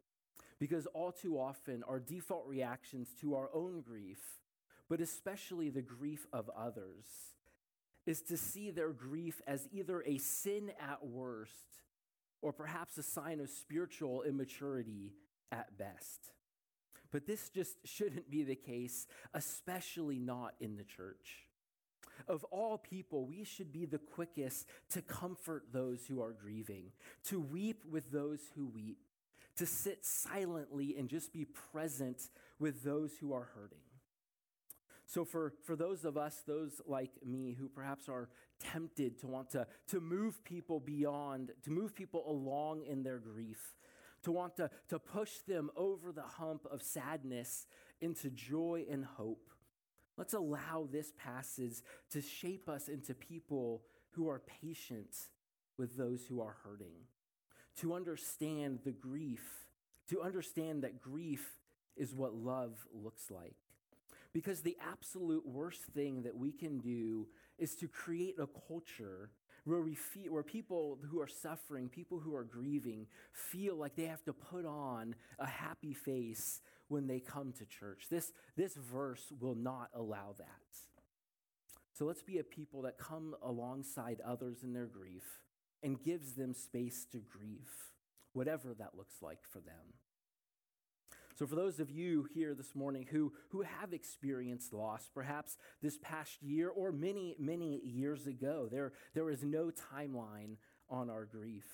because 0.60 0.86
all 0.86 1.10
too 1.10 1.38
often 1.38 1.82
our 1.88 1.98
default 1.98 2.46
reactions 2.46 3.08
to 3.20 3.34
our 3.34 3.50
own 3.52 3.80
grief, 3.80 4.20
but 4.88 5.00
especially 5.00 5.70
the 5.70 5.82
grief 5.82 6.26
of 6.32 6.48
others, 6.56 7.04
is 8.06 8.22
to 8.22 8.36
see 8.36 8.70
their 8.70 8.92
grief 8.92 9.40
as 9.46 9.68
either 9.72 10.02
a 10.06 10.18
sin 10.18 10.70
at 10.80 11.04
worst 11.04 11.82
or 12.40 12.52
perhaps 12.52 12.96
a 12.98 13.02
sign 13.02 13.40
of 13.40 13.48
spiritual 13.48 14.22
immaturity 14.22 15.12
at 15.52 15.76
best. 15.78 16.30
But 17.10 17.26
this 17.26 17.48
just 17.48 17.76
shouldn't 17.84 18.30
be 18.30 18.42
the 18.42 18.56
case, 18.56 19.06
especially 19.32 20.18
not 20.18 20.54
in 20.60 20.76
the 20.76 20.84
church. 20.84 21.46
Of 22.28 22.44
all 22.44 22.78
people, 22.78 23.26
we 23.26 23.44
should 23.44 23.72
be 23.72 23.86
the 23.86 23.98
quickest 23.98 24.66
to 24.90 25.02
comfort 25.02 25.66
those 25.72 26.06
who 26.06 26.20
are 26.20 26.32
grieving, 26.32 26.86
to 27.26 27.40
weep 27.40 27.84
with 27.88 28.10
those 28.10 28.40
who 28.54 28.66
weep, 28.66 28.98
to 29.56 29.66
sit 29.66 30.04
silently 30.04 30.96
and 30.98 31.08
just 31.08 31.32
be 31.32 31.44
present 31.44 32.30
with 32.58 32.82
those 32.82 33.12
who 33.20 33.32
are 33.32 33.48
hurting. 33.54 33.78
So, 35.06 35.24
for, 35.24 35.52
for 35.64 35.76
those 35.76 36.04
of 36.04 36.16
us, 36.16 36.42
those 36.46 36.80
like 36.86 37.12
me, 37.24 37.56
who 37.58 37.68
perhaps 37.68 38.08
are 38.08 38.28
tempted 38.58 39.20
to 39.20 39.26
want 39.26 39.50
to, 39.50 39.66
to 39.88 40.00
move 40.00 40.42
people 40.44 40.80
beyond, 40.80 41.52
to 41.64 41.70
move 41.70 41.94
people 41.94 42.24
along 42.28 42.82
in 42.84 43.02
their 43.02 43.18
grief, 43.18 43.74
to 44.24 44.32
want 44.32 44.56
to, 44.56 44.70
to 44.88 44.98
push 44.98 45.38
them 45.46 45.70
over 45.76 46.12
the 46.12 46.22
hump 46.22 46.66
of 46.70 46.82
sadness 46.82 47.66
into 48.00 48.30
joy 48.30 48.84
and 48.90 49.04
hope, 49.04 49.50
Let's 50.16 50.34
allow 50.34 50.88
this 50.90 51.12
passage 51.18 51.82
to 52.10 52.22
shape 52.22 52.68
us 52.68 52.88
into 52.88 53.14
people 53.14 53.82
who 54.12 54.28
are 54.28 54.40
patient 54.62 55.16
with 55.76 55.96
those 55.96 56.24
who 56.26 56.40
are 56.40 56.56
hurting, 56.62 56.94
to 57.78 57.94
understand 57.94 58.80
the 58.84 58.92
grief, 58.92 59.66
to 60.08 60.22
understand 60.22 60.82
that 60.82 61.00
grief 61.00 61.58
is 61.96 62.14
what 62.14 62.34
love 62.34 62.86
looks 62.92 63.30
like. 63.30 63.56
Because 64.32 64.60
the 64.60 64.76
absolute 64.80 65.46
worst 65.46 65.82
thing 65.82 66.22
that 66.22 66.36
we 66.36 66.52
can 66.52 66.78
do 66.78 67.26
is 67.58 67.74
to 67.76 67.88
create 67.88 68.36
a 68.38 68.48
culture 68.68 69.30
where, 69.64 69.80
we 69.80 69.94
feel, 69.94 70.32
where 70.32 70.42
people 70.42 70.98
who 71.10 71.20
are 71.20 71.28
suffering, 71.28 71.88
people 71.88 72.20
who 72.20 72.34
are 72.34 72.44
grieving, 72.44 73.06
feel 73.32 73.76
like 73.76 73.96
they 73.96 74.04
have 74.04 74.24
to 74.24 74.32
put 74.32 74.64
on 74.66 75.14
a 75.38 75.46
happy 75.46 75.94
face 75.94 76.60
when 76.88 77.06
they 77.06 77.20
come 77.20 77.52
to 77.52 77.64
church. 77.64 78.06
This, 78.10 78.32
this 78.56 78.74
verse 78.74 79.32
will 79.40 79.54
not 79.54 79.88
allow 79.94 80.34
that. 80.38 80.46
So 81.92 82.04
let's 82.04 82.22
be 82.22 82.38
a 82.38 82.44
people 82.44 82.82
that 82.82 82.98
come 82.98 83.36
alongside 83.42 84.20
others 84.24 84.62
in 84.62 84.72
their 84.72 84.86
grief 84.86 85.40
and 85.82 86.02
gives 86.02 86.32
them 86.32 86.52
space 86.52 87.06
to 87.12 87.18
grieve, 87.18 87.70
whatever 88.32 88.74
that 88.74 88.96
looks 88.96 89.22
like 89.22 89.44
for 89.50 89.60
them. 89.60 89.94
So, 91.34 91.46
for 91.46 91.56
those 91.56 91.80
of 91.80 91.90
you 91.90 92.28
here 92.32 92.54
this 92.54 92.74
morning 92.74 93.06
who, 93.10 93.32
who 93.50 93.62
have 93.62 93.92
experienced 93.92 94.72
loss, 94.72 95.10
perhaps 95.12 95.56
this 95.82 95.98
past 96.00 96.42
year 96.42 96.68
or 96.68 96.92
many, 96.92 97.34
many 97.38 97.80
years 97.84 98.26
ago, 98.26 98.68
there, 98.70 98.92
there 99.14 99.30
is 99.30 99.42
no 99.42 99.70
timeline 99.92 100.56
on 100.88 101.10
our 101.10 101.24
grief. 101.24 101.66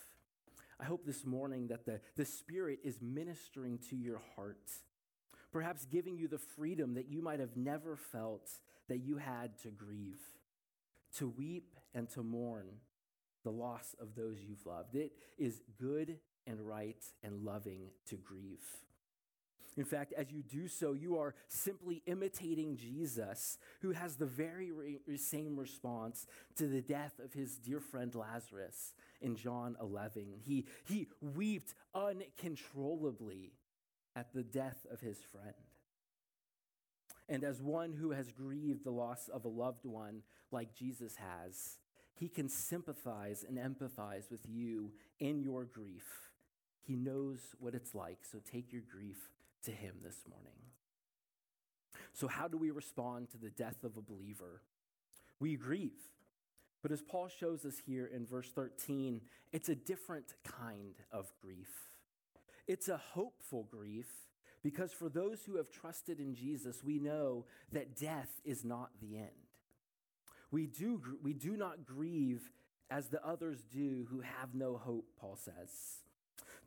I 0.80 0.84
hope 0.84 1.04
this 1.04 1.26
morning 1.26 1.68
that 1.68 1.84
the, 1.84 2.00
the 2.16 2.24
Spirit 2.24 2.78
is 2.84 3.02
ministering 3.02 3.78
to 3.90 3.96
your 3.96 4.22
heart 4.34 4.70
perhaps 5.52 5.84
giving 5.86 6.16
you 6.16 6.28
the 6.28 6.38
freedom 6.38 6.94
that 6.94 7.08
you 7.08 7.22
might 7.22 7.40
have 7.40 7.56
never 7.56 7.96
felt 7.96 8.48
that 8.88 8.98
you 8.98 9.16
had 9.16 9.58
to 9.62 9.68
grieve, 9.68 10.20
to 11.16 11.28
weep 11.28 11.74
and 11.94 12.08
to 12.10 12.22
mourn 12.22 12.66
the 13.44 13.50
loss 13.50 13.94
of 14.00 14.14
those 14.14 14.38
you've 14.46 14.66
loved. 14.66 14.94
It 14.94 15.12
is 15.38 15.60
good 15.78 16.18
and 16.46 16.60
right 16.60 17.02
and 17.22 17.44
loving 17.44 17.90
to 18.08 18.16
grieve. 18.16 18.64
In 19.76 19.84
fact, 19.84 20.12
as 20.16 20.30
you 20.30 20.42
do 20.42 20.66
so, 20.68 20.92
you 20.92 21.18
are 21.18 21.34
simply 21.48 22.02
imitating 22.06 22.76
Jesus, 22.76 23.58
who 23.82 23.92
has 23.92 24.16
the 24.16 24.26
very 24.26 24.72
re- 24.72 24.98
same 25.16 25.58
response 25.58 26.26
to 26.56 26.66
the 26.66 26.80
death 26.80 27.20
of 27.22 27.32
his 27.32 27.56
dear 27.56 27.80
friend 27.80 28.14
Lazarus 28.14 28.94
in 29.20 29.36
John 29.36 29.76
11. 29.80 30.40
He, 30.44 30.66
he 30.84 31.08
wept 31.20 31.74
uncontrollably 31.94 33.52
at 34.16 34.32
the 34.34 34.42
death 34.42 34.86
of 34.90 35.00
his 35.00 35.18
friend. 35.30 35.54
And 37.28 37.44
as 37.44 37.62
one 37.62 37.92
who 37.92 38.10
has 38.10 38.32
grieved 38.32 38.84
the 38.84 38.90
loss 38.90 39.28
of 39.28 39.44
a 39.44 39.48
loved 39.48 39.86
one 39.86 40.22
like 40.50 40.74
Jesus 40.74 41.14
has, 41.14 41.78
he 42.16 42.28
can 42.28 42.48
sympathize 42.48 43.44
and 43.48 43.56
empathize 43.56 44.28
with 44.32 44.40
you 44.48 44.90
in 45.20 45.40
your 45.40 45.64
grief. 45.64 46.32
He 46.82 46.96
knows 46.96 47.38
what 47.60 47.76
it's 47.76 47.94
like, 47.94 48.18
so 48.30 48.40
take 48.50 48.72
your 48.72 48.82
grief 48.82 49.30
to 49.64 49.70
him 49.70 49.96
this 50.02 50.22
morning. 50.28 50.52
So, 52.12 52.28
how 52.28 52.48
do 52.48 52.58
we 52.58 52.70
respond 52.70 53.30
to 53.30 53.38
the 53.38 53.50
death 53.50 53.84
of 53.84 53.96
a 53.96 54.02
believer? 54.02 54.62
We 55.38 55.56
grieve. 55.56 55.92
But 56.82 56.92
as 56.92 57.02
Paul 57.02 57.28
shows 57.28 57.64
us 57.64 57.74
here 57.84 58.06
in 58.06 58.26
verse 58.26 58.50
13, 58.54 59.20
it's 59.52 59.68
a 59.68 59.74
different 59.74 60.34
kind 60.44 60.94
of 61.12 61.32
grief. 61.40 61.90
It's 62.66 62.88
a 62.88 62.96
hopeful 62.96 63.68
grief 63.70 64.08
because 64.62 64.92
for 64.92 65.08
those 65.08 65.42
who 65.44 65.56
have 65.56 65.70
trusted 65.70 66.20
in 66.20 66.34
Jesus, 66.34 66.82
we 66.84 66.98
know 66.98 67.46
that 67.72 67.96
death 67.96 68.40
is 68.44 68.64
not 68.64 68.90
the 69.00 69.16
end. 69.16 69.28
We 70.50 70.66
do, 70.66 71.00
we 71.22 71.32
do 71.32 71.56
not 71.56 71.84
grieve 71.84 72.50
as 72.90 73.08
the 73.08 73.24
others 73.24 73.62
do 73.72 74.06
who 74.10 74.20
have 74.20 74.54
no 74.54 74.76
hope, 74.76 75.06
Paul 75.18 75.36
says. 75.36 76.02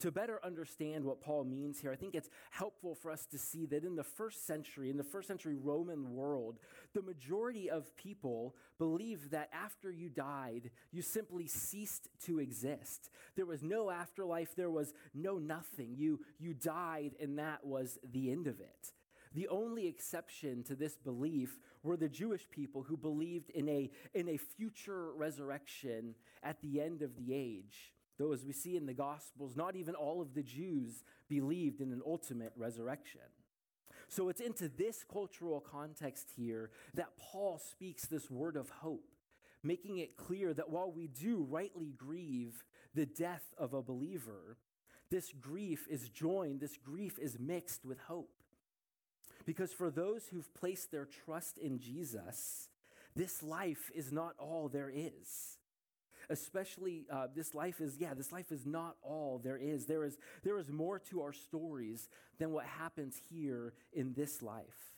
To 0.03 0.11
better 0.11 0.41
understand 0.43 1.05
what 1.05 1.21
Paul 1.21 1.45
means 1.45 1.79
here, 1.79 1.89
I 1.89 1.95
think 1.95 2.13
it's 2.13 2.27
helpful 2.51 2.93
for 2.93 3.09
us 3.09 3.25
to 3.27 3.37
see 3.37 3.65
that 3.67 3.85
in 3.85 3.95
the 3.95 4.03
first 4.03 4.45
century, 4.45 4.89
in 4.89 4.97
the 4.97 5.03
first 5.05 5.29
century 5.29 5.55
Roman 5.55 6.13
world, 6.13 6.59
the 6.93 7.01
majority 7.01 7.69
of 7.69 7.95
people 7.95 8.53
believed 8.77 9.31
that 9.31 9.47
after 9.53 9.89
you 9.89 10.09
died, 10.09 10.71
you 10.91 11.01
simply 11.01 11.47
ceased 11.47 12.09
to 12.25 12.39
exist. 12.39 13.11
There 13.37 13.45
was 13.45 13.63
no 13.63 13.89
afterlife, 13.89 14.57
there 14.57 14.69
was 14.69 14.93
no 15.13 15.37
nothing. 15.37 15.95
You, 15.95 16.19
you 16.37 16.53
died, 16.53 17.15
and 17.21 17.39
that 17.39 17.65
was 17.65 17.97
the 18.11 18.29
end 18.29 18.47
of 18.47 18.59
it. 18.59 18.91
The 19.33 19.47
only 19.47 19.87
exception 19.87 20.63
to 20.63 20.75
this 20.75 20.97
belief 20.97 21.61
were 21.81 21.95
the 21.95 22.09
Jewish 22.09 22.49
people 22.51 22.83
who 22.83 22.97
believed 22.97 23.51
in 23.51 23.69
a, 23.69 23.89
in 24.13 24.27
a 24.27 24.35
future 24.35 25.13
resurrection 25.13 26.15
at 26.43 26.61
the 26.61 26.81
end 26.81 27.03
of 27.03 27.15
the 27.15 27.33
age. 27.33 27.93
Though, 28.17 28.31
as 28.31 28.45
we 28.45 28.53
see 28.53 28.75
in 28.75 28.85
the 28.85 28.93
Gospels, 28.93 29.55
not 29.55 29.75
even 29.75 29.95
all 29.95 30.21
of 30.21 30.33
the 30.33 30.43
Jews 30.43 31.03
believed 31.27 31.81
in 31.81 31.91
an 31.91 32.01
ultimate 32.05 32.53
resurrection. 32.55 33.21
So 34.07 34.29
it's 34.29 34.41
into 34.41 34.69
this 34.69 35.03
cultural 35.03 35.59
context 35.59 36.29
here 36.35 36.69
that 36.93 37.17
Paul 37.17 37.57
speaks 37.57 38.05
this 38.05 38.29
word 38.29 38.55
of 38.55 38.69
hope, 38.69 39.09
making 39.63 39.97
it 39.97 40.17
clear 40.17 40.53
that 40.53 40.69
while 40.69 40.91
we 40.91 41.07
do 41.07 41.47
rightly 41.49 41.93
grieve 41.97 42.63
the 42.93 43.07
death 43.07 43.53
of 43.57 43.73
a 43.73 43.81
believer, 43.81 44.57
this 45.09 45.33
grief 45.41 45.87
is 45.89 46.09
joined, 46.09 46.59
this 46.59 46.77
grief 46.77 47.17
is 47.17 47.39
mixed 47.39 47.85
with 47.85 47.99
hope. 48.01 48.29
Because 49.45 49.73
for 49.73 49.89
those 49.89 50.27
who've 50.27 50.53
placed 50.53 50.91
their 50.91 51.05
trust 51.05 51.57
in 51.57 51.79
Jesus, 51.79 52.69
this 53.15 53.43
life 53.43 53.91
is 53.93 54.11
not 54.11 54.35
all 54.39 54.69
there 54.69 54.91
is. 54.93 55.57
Especially, 56.29 57.05
uh, 57.11 57.27
this 57.35 57.53
life 57.53 57.81
is, 57.81 57.97
yeah, 57.99 58.13
this 58.13 58.31
life 58.31 58.51
is 58.51 58.65
not 58.65 58.95
all 59.01 59.41
there 59.43 59.57
is. 59.57 59.85
There 59.85 60.03
is, 60.03 60.17
there 60.43 60.57
is 60.57 60.69
more 60.69 60.99
to 61.09 61.21
our 61.21 61.33
stories 61.33 62.09
than 62.39 62.51
what 62.51 62.65
happens 62.65 63.19
here 63.29 63.73
in 63.93 64.13
this 64.13 64.41
life. 64.41 64.92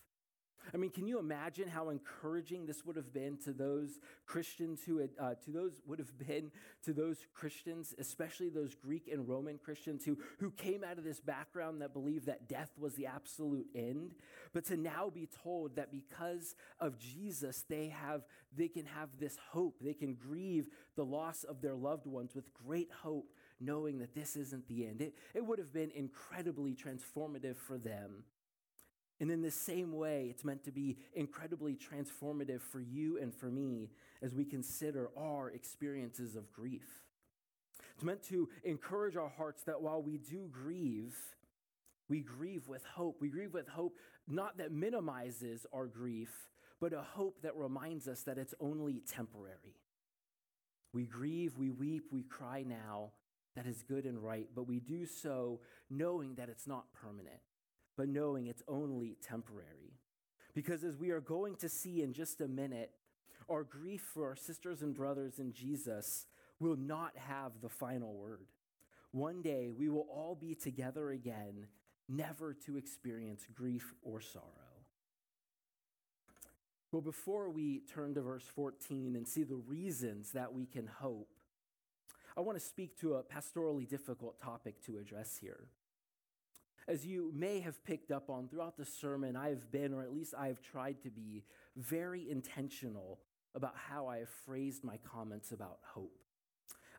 I 0.74 0.78
mean, 0.78 0.92
can 0.92 1.08
you 1.08 1.20
imagine 1.20 1.68
how 1.68 1.90
encouraging 1.90 2.66
this 2.66 2.86
would 2.86 2.96
have 2.96 3.14
been 3.14 3.38
to 3.46 3.54
those 3.54 4.00
Christians 4.26 4.82
who 4.86 5.00
had, 5.00 5.10
uh, 5.20 5.36
to 5.46 5.52
those 5.52 5.82
would 5.86 6.00
have 6.00 6.18
been 6.18 6.52
to 6.84 6.94
those 6.94 7.18
Christians, 7.34 7.94
especially 8.00 8.50
those 8.50 8.76
Greek 8.76 9.10
and 9.12 9.28
Roman 9.28 9.58
Christians 9.58 10.04
who, 10.06 10.18
who 10.40 10.52
came 10.52 10.84
out 10.84 10.98
of 10.98 11.04
this 11.04 11.20
background 11.20 11.82
that 11.82 11.94
believed 11.94 12.26
that 12.26 12.50
death 12.50 12.72
was 12.80 12.96
the 12.96 13.06
absolute 13.06 13.68
end, 13.76 14.16
but 14.54 14.66
to 14.66 14.78
now 14.78 15.10
be 15.14 15.28
told 15.44 15.76
that 15.76 15.92
because 15.92 16.56
of 16.80 16.98
Jesus, 16.98 17.64
they 17.70 17.90
have, 17.90 18.24
they 18.56 18.68
can 18.68 18.86
have 18.86 19.10
this 19.20 19.38
hope. 19.52 19.76
They 19.82 19.94
can 19.94 20.16
grieve 20.16 20.68
the 20.96 21.06
loss 21.06 21.44
of 21.44 21.62
their 21.62 21.76
loved 21.76 22.08
ones 22.08 22.34
with 22.34 22.54
great 22.54 22.90
hope, 22.92 23.32
knowing 23.60 24.00
that 24.00 24.16
this 24.16 24.36
isn't 24.36 24.68
the 24.68 24.86
end. 24.86 25.02
It, 25.02 25.16
it 25.34 25.46
would 25.46 25.60
have 25.60 25.74
been 25.74 25.92
incredibly 25.92 26.76
transformative 26.76 27.58
for 27.58 27.78
them 27.78 28.24
and 29.20 29.32
in 29.32 29.42
the 29.42 29.52
same 29.52 29.94
way, 29.94 30.28
it's 30.30 30.44
meant 30.44 30.66
to 30.66 30.72
be 30.72 30.98
incredibly 31.14 31.76
transformative 31.78 32.62
for 32.62 32.82
you 32.82 33.18
and 33.20 33.34
for 33.34 33.46
me 33.46 33.92
as 34.22 34.34
we 34.34 34.44
consider 34.44 35.10
our 35.18 35.50
experiences 35.50 36.36
of 36.36 36.52
grief. 36.52 37.04
It's 37.94 38.04
meant 38.04 38.24
to 38.24 38.50
encourage 38.66 39.16
our 39.16 39.30
hearts 39.30 39.64
that 39.64 39.82
while 39.82 40.02
we 40.02 40.18
do 40.18 40.50
grieve, 40.52 41.16
we 42.10 42.20
grieve 42.20 42.68
with 42.68 42.84
hope. 42.84 43.18
We 43.22 43.30
grieve 43.30 43.54
with 43.54 43.70
hope 43.70 43.98
not 44.28 44.58
that 44.58 44.72
minimizes 44.72 45.66
our 45.74 45.88
grief, 45.88 46.50
but 46.82 46.92
a 46.92 47.02
hope 47.02 47.42
that 47.44 47.56
reminds 47.56 48.08
us 48.10 48.24
that 48.24 48.38
it's 48.38 48.54
only 48.60 49.02
temporary. 49.08 49.80
We 50.92 51.06
grieve, 51.06 51.58
we 51.58 51.70
weep, 51.70 52.06
we 52.12 52.24
cry 52.24 52.64
now. 52.68 53.12
That 53.56 53.66
is 53.66 53.82
good 53.82 54.04
and 54.04 54.22
right, 54.22 54.50
but 54.54 54.68
we 54.68 54.82
do 54.82 55.06
so 55.06 55.62
knowing 55.90 56.36
that 56.36 56.50
it's 56.50 56.68
not 56.68 56.92
permanent 56.94 57.40
but 57.98 58.10
knowing 58.10 58.48
it's 58.48 58.64
only 58.68 59.18
temporary. 59.22 60.00
Because 60.54 60.84
as 60.84 60.98
we 60.98 61.12
are 61.12 61.22
going 61.22 61.56
to 61.58 61.70
see 61.70 62.02
in 62.02 62.14
just 62.14 62.42
a 62.42 62.48
minute, 62.48 62.92
our 63.50 63.64
grief 63.64 64.02
for 64.14 64.28
our 64.28 64.36
sisters 64.36 64.82
and 64.82 64.96
brothers 64.96 65.40
in 65.40 65.54
Jesus 65.54 66.26
will 66.60 66.78
not 66.78 67.12
have 67.18 67.52
the 67.62 67.70
final 67.70 68.16
word. 68.16 68.48
One 69.12 69.42
day 69.42 69.70
we 69.70 69.90
will 69.90 70.08
all 70.10 70.36
be 70.36 70.56
together 70.56 71.12
again, 71.12 71.68
never 72.10 72.54
to 72.66 72.78
experience 72.78 73.46
grief 73.54 73.94
or 74.02 74.22
sorrow. 74.22 74.44
Well, 76.92 77.02
before 77.02 77.50
we 77.50 77.82
turn 77.94 78.14
to 78.14 78.22
verse 78.22 78.46
14 78.56 79.16
and 79.16 79.28
see 79.28 79.44
the 79.44 79.56
reasons 79.56 80.32
that 80.32 80.54
we 80.54 80.66
can 80.66 80.88
hope, 80.88 81.28
I 82.38 82.42
want 82.42 82.58
to 82.58 82.66
speak 82.66 82.98
to 83.00 83.16
a 83.16 83.24
pastorally 83.24 83.88
difficult 83.88 84.40
topic 84.40 84.82
to 84.86 84.98
address 84.98 85.38
here. 85.40 85.68
As 86.88 87.06
you 87.06 87.32
may 87.34 87.62
have 87.62 87.84
picked 87.84 88.12
up 88.12 88.30
on 88.30 88.48
throughout 88.48 88.78
the 88.78 88.86
sermon, 88.86 89.36
I 89.36 89.50
have 89.50 89.72
been, 89.72 89.94
or 89.94 90.04
at 90.04 90.14
least 90.14 90.36
I 90.38 90.48
have 90.48 90.62
tried 90.62 91.02
to 91.02 91.10
be, 91.10 91.44
very 91.76 92.30
intentional 92.30 93.20
about 93.56 93.74
how 93.76 94.08
I 94.08 94.20
have 94.20 94.30
phrased 94.30 94.84
my 94.84 94.98
comments 94.98 95.52
about 95.52 95.80
hope. 95.82 96.20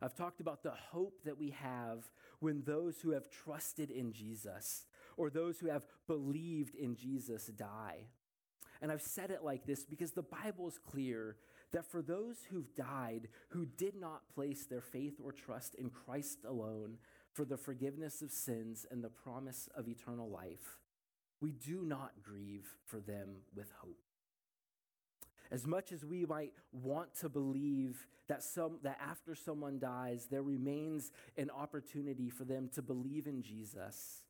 I've 0.03 0.17
talked 0.17 0.41
about 0.41 0.63
the 0.63 0.73
hope 0.73 1.23
that 1.25 1.39
we 1.39 1.51
have 1.51 2.11
when 2.41 2.63
those 2.63 3.01
who 3.01 3.11
have 3.11 3.31
trusted 3.31 3.91
in 3.91 4.13
Jesus 4.13 4.87
or 5.17 5.31
those 5.31 5.59
who 5.59 5.69
have 5.69 5.87
believed 6.07 6.75
in 6.75 6.97
Jesus 6.97 7.47
die. 7.47 8.09
And 8.83 8.93
I've 8.93 9.03
said 9.03 9.31
it 9.31 9.43
like 9.43 9.67
this 9.67 9.85
because 9.85 10.13
the 10.13 10.23
Bible 10.23 10.69
is 10.69 10.79
clear 10.79 11.37
that 11.73 11.91
for 11.91 12.03
those 12.03 12.37
who've 12.51 12.75
died 12.75 13.29
who 13.49 13.65
did 13.65 13.95
not 13.99 14.29
place 14.35 14.67
their 14.67 14.83
faith 14.83 15.15
or 15.23 15.33
trust 15.33 15.75
in 15.77 15.91
Christ 15.91 16.41
alone, 16.47 16.99
for 17.37 17.45
the 17.45 17.59
forgiveness 17.59 18.23
of 18.23 18.33
sins 18.33 18.87
and 18.91 19.05
the 19.05 19.11
promise 19.11 19.69
of 19.77 19.89
eternal 19.89 20.31
life, 20.31 20.79
we 21.43 21.53
do 21.53 21.83
not 21.85 22.13
grieve 22.23 22.67
for 22.87 22.99
them 22.99 23.29
with 23.55 23.71
hope. 23.83 24.01
As 25.51 25.67
much 25.67 25.93
as 25.93 26.03
we 26.03 26.25
might 26.25 26.55
want 26.73 27.15
to 27.21 27.29
believe 27.29 28.07
that, 28.27 28.43
some, 28.43 28.79
that 28.83 28.99
after 29.07 29.35
someone 29.35 29.79
dies, 29.79 30.29
there 30.31 30.43
remains 30.43 31.13
an 31.37 31.51
opportunity 31.51 32.31
for 32.31 32.45
them 32.45 32.71
to 32.75 32.81
believe 32.81 33.27
in 33.27 33.43
Jesus, 33.43 34.23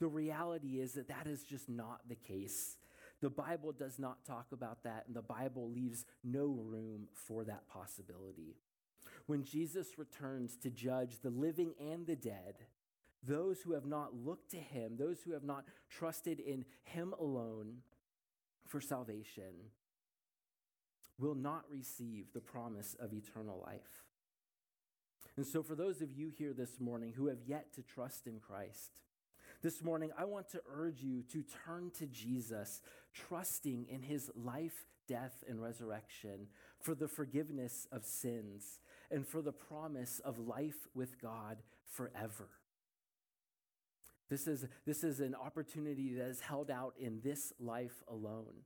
the 0.00 0.08
reality 0.08 0.80
is 0.80 0.94
that 0.94 1.08
that 1.08 1.26
is 1.26 1.44
just 1.44 1.68
not 1.68 2.00
the 2.08 2.16
case. 2.16 2.78
The 3.20 3.30
Bible 3.30 3.72
does 3.72 3.98
not 3.98 4.24
talk 4.24 4.46
about 4.52 4.82
that, 4.84 5.04
and 5.06 5.14
the 5.14 5.22
Bible 5.22 5.70
leaves 5.70 6.06
no 6.24 6.46
room 6.46 7.08
for 7.12 7.44
that 7.44 7.68
possibility 7.68 8.56
when 9.26 9.44
Jesus 9.44 9.98
returns 9.98 10.56
to 10.58 10.70
judge 10.70 11.18
the 11.22 11.30
living 11.30 11.74
and 11.80 12.06
the 12.06 12.16
dead, 12.16 12.56
those 13.22 13.60
who 13.60 13.72
have 13.72 13.86
not 13.86 14.14
looked 14.14 14.50
to 14.52 14.56
him, 14.56 14.96
those 14.96 15.22
who 15.22 15.32
have 15.32 15.44
not 15.44 15.64
trusted 15.90 16.38
in 16.38 16.64
him 16.84 17.12
alone 17.18 17.78
for 18.66 18.80
salvation, 18.80 19.70
will 21.18 21.34
not 21.34 21.64
receive 21.70 22.26
the 22.32 22.40
promise 22.40 22.94
of 23.00 23.12
eternal 23.12 23.62
life. 23.66 24.04
And 25.36 25.46
so, 25.46 25.62
for 25.62 25.74
those 25.74 26.00
of 26.00 26.12
you 26.12 26.30
here 26.30 26.52
this 26.52 26.80
morning 26.80 27.12
who 27.16 27.26
have 27.26 27.42
yet 27.46 27.72
to 27.74 27.82
trust 27.82 28.26
in 28.26 28.38
Christ, 28.38 29.00
this 29.62 29.82
morning 29.82 30.10
I 30.16 30.24
want 30.24 30.48
to 30.50 30.62
urge 30.72 31.02
you 31.02 31.22
to 31.32 31.44
turn 31.64 31.90
to 31.98 32.06
Jesus, 32.06 32.80
trusting 33.12 33.86
in 33.88 34.02
his 34.02 34.30
life, 34.34 34.86
death, 35.08 35.42
and 35.48 35.60
resurrection 35.60 36.48
for 36.80 36.94
the 36.94 37.08
forgiveness 37.08 37.86
of 37.90 38.04
sins 38.04 38.80
and 39.10 39.26
for 39.26 39.42
the 39.42 39.52
promise 39.52 40.20
of 40.24 40.38
life 40.38 40.88
with 40.94 41.20
God 41.20 41.58
forever. 41.90 42.48
This 44.28 44.46
is, 44.46 44.64
this 44.84 45.04
is 45.04 45.20
an 45.20 45.34
opportunity 45.34 46.14
that 46.14 46.26
is 46.26 46.40
held 46.40 46.70
out 46.70 46.94
in 46.98 47.20
this 47.22 47.52
life 47.60 48.02
alone. 48.08 48.64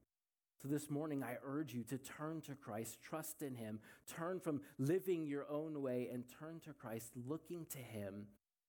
So, 0.62 0.68
this 0.68 0.90
morning, 0.90 1.22
I 1.22 1.36
urge 1.42 1.74
you 1.74 1.84
to 1.84 1.96
turn 1.96 2.42
to 2.42 2.54
Christ, 2.54 2.98
trust 3.02 3.40
in 3.40 3.54
Him, 3.54 3.80
turn 4.06 4.40
from 4.40 4.60
living 4.78 5.26
your 5.26 5.46
own 5.50 5.80
way, 5.80 6.08
and 6.12 6.24
turn 6.38 6.60
to 6.64 6.74
Christ, 6.74 7.12
looking 7.26 7.66
to 7.70 7.78
Him 7.78 8.26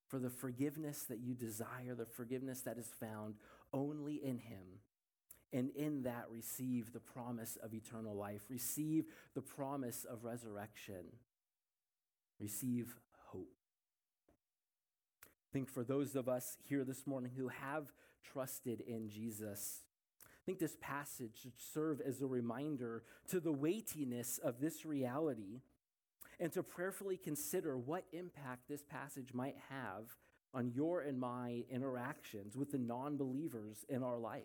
for 0.07 0.17
the 0.17 0.29
forgiveness 0.29 1.03
that 1.09 1.19
you 1.19 1.33
desire, 1.33 1.95
the 1.97 2.05
forgiveness 2.05 2.61
that 2.61 2.77
is 2.77 2.93
found 2.97 3.35
only 3.73 4.15
in 4.15 4.37
Him. 4.37 4.79
And 5.53 5.69
in 5.71 6.03
that, 6.03 6.27
receive 6.29 6.93
the 6.93 7.01
promise 7.01 7.57
of 7.61 7.73
eternal 7.73 8.15
life, 8.15 8.43
receive 8.49 9.05
the 9.33 9.41
promise 9.41 10.05
of 10.09 10.23
resurrection 10.23 11.05
receive 12.41 12.95
hope. 13.27 13.53
I 15.23 15.53
think 15.53 15.69
for 15.69 15.83
those 15.83 16.15
of 16.15 16.27
us 16.27 16.57
here 16.67 16.83
this 16.83 17.05
morning 17.05 17.31
who 17.37 17.49
have 17.49 17.91
trusted 18.23 18.81
in 18.81 19.09
Jesus, 19.09 19.81
I 20.25 20.43
think 20.45 20.59
this 20.59 20.77
passage 20.81 21.39
should 21.41 21.59
serve 21.73 22.01
as 22.01 22.21
a 22.21 22.27
reminder 22.27 23.03
to 23.29 23.39
the 23.39 23.51
weightiness 23.51 24.39
of 24.39 24.59
this 24.59 24.85
reality 24.85 25.61
and 26.39 26.51
to 26.53 26.63
prayerfully 26.63 27.17
consider 27.17 27.77
what 27.77 28.05
impact 28.11 28.67
this 28.67 28.83
passage 28.83 29.33
might 29.33 29.57
have 29.69 30.17
on 30.53 30.71
your 30.73 31.01
and 31.01 31.19
my 31.19 31.63
interactions 31.69 32.57
with 32.57 32.71
the 32.71 32.79
non 32.79 33.17
believers 33.17 33.85
in 33.87 34.03
our 34.03 34.17
life. 34.17 34.41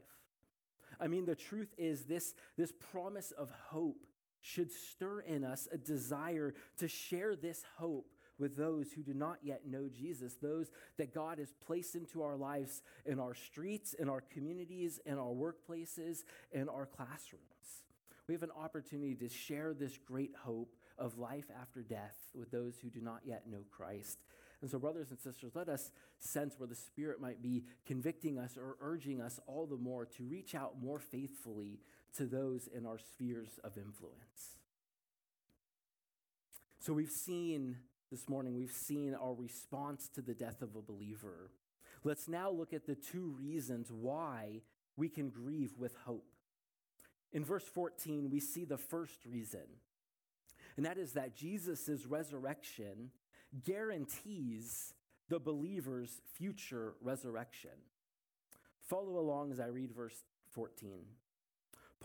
I 1.01 1.09
mean, 1.09 1.25
the 1.25 1.35
truth 1.35 1.75
is, 1.79 2.05
this, 2.05 2.35
this 2.57 2.73
promise 2.73 3.33
of 3.33 3.51
hope 3.71 4.07
should 4.41 4.71
stir 4.71 5.21
in 5.21 5.45
us 5.45 5.69
a 5.73 5.79
desire 5.79 6.55
to 6.79 6.89
share 6.89 7.37
this 7.37 7.63
hope 7.79 8.07
with 8.39 8.57
those 8.57 8.93
who 8.93 9.03
do 9.03 9.15
not 9.15 9.39
yet 9.43 9.67
know 9.67 9.89
Jesus, 9.89 10.35
those 10.35 10.71
that 10.99 11.15
God 11.15 11.39
has 11.39 11.55
placed 11.67 11.95
into 11.95 12.23
our 12.23 12.37
lives 12.37 12.83
in 13.07 13.19
our 13.19 13.35
streets, 13.35 13.95
in 13.95 14.09
our 14.09 14.21
communities, 14.21 15.01
in 15.07 15.19
our 15.19 15.33
workplaces, 15.33 16.25
in 16.53 16.69
our 16.69 16.87
classrooms. 16.87 17.43
We 18.29 18.35
have 18.35 18.43
an 18.43 18.51
opportunity 18.59 19.15
to 19.17 19.29
share 19.29 19.73
this 19.73 19.99
great 19.99 20.33
hope 20.45 20.75
of 20.99 21.19
life 21.19 21.47
after 21.61 21.83
death 21.83 22.17
with 22.35 22.51
those 22.51 22.75
who 22.79 22.91
do 22.91 23.01
not 23.01 23.21
yet 23.25 23.45
know 23.49 23.65
Christ. 23.71 24.19
And 24.63 24.71
so, 24.71 24.79
brothers 24.79 25.11
and 25.11 25.21
sisters, 25.21 25.53
let 25.55 25.69
us 25.69 25.93
sense 26.19 26.55
where 26.59 26.67
the 26.67 26.75
Spirit 26.75 27.21
might 27.21 27.43
be 27.43 27.65
convicting 27.87 28.39
us 28.39 28.57
or 28.57 28.77
urging 28.81 29.21
us 29.21 29.39
all 29.47 29.67
the 29.67 29.77
more 29.77 30.07
to 30.07 30.25
reach 30.25 30.55
out 30.55 30.81
more 30.81 30.99
faithfully 30.99 31.79
to 32.17 32.25
those 32.25 32.69
in 32.69 32.87
our 32.87 32.99
spheres 32.99 33.59
of 33.65 33.77
influence. 33.77 34.59
So, 36.79 36.93
we've 36.93 37.11
seen 37.11 37.77
this 38.11 38.29
morning, 38.29 38.55
we've 38.55 38.71
seen 38.71 39.15
our 39.15 39.35
response 39.35 40.09
to 40.15 40.23
the 40.23 40.35
death 40.35 40.63
of 40.63 40.77
a 40.77 40.83
believer. 40.83 41.51
Let's 42.05 42.29
now 42.29 42.51
look 42.51 42.73
at 42.73 42.87
the 42.87 42.95
two 42.95 43.35
reasons 43.39 43.91
why 43.91 44.63
we 44.97 45.09
can 45.09 45.31
grieve 45.31 45.73
with 45.77 45.95
hope. 46.05 46.31
In 47.33 47.45
verse 47.45 47.65
14, 47.65 48.31
we 48.31 48.39
see 48.39 48.65
the 48.65 48.79
first 48.79 49.27
reason, 49.27 49.67
and 50.77 50.87
that 50.87 50.99
is 50.99 51.13
that 51.13 51.37
Jesus' 51.37 52.07
resurrection 52.07 53.11
guarantees 53.65 54.95
the 55.29 55.41
believer's 55.41 56.21
future 56.35 56.95
resurrection. 57.01 57.71
Follow 58.89 59.19
along 59.19 59.51
as 59.51 59.59
I 59.59 59.67
read 59.67 59.91
verse 59.93 60.23
14. 60.53 61.05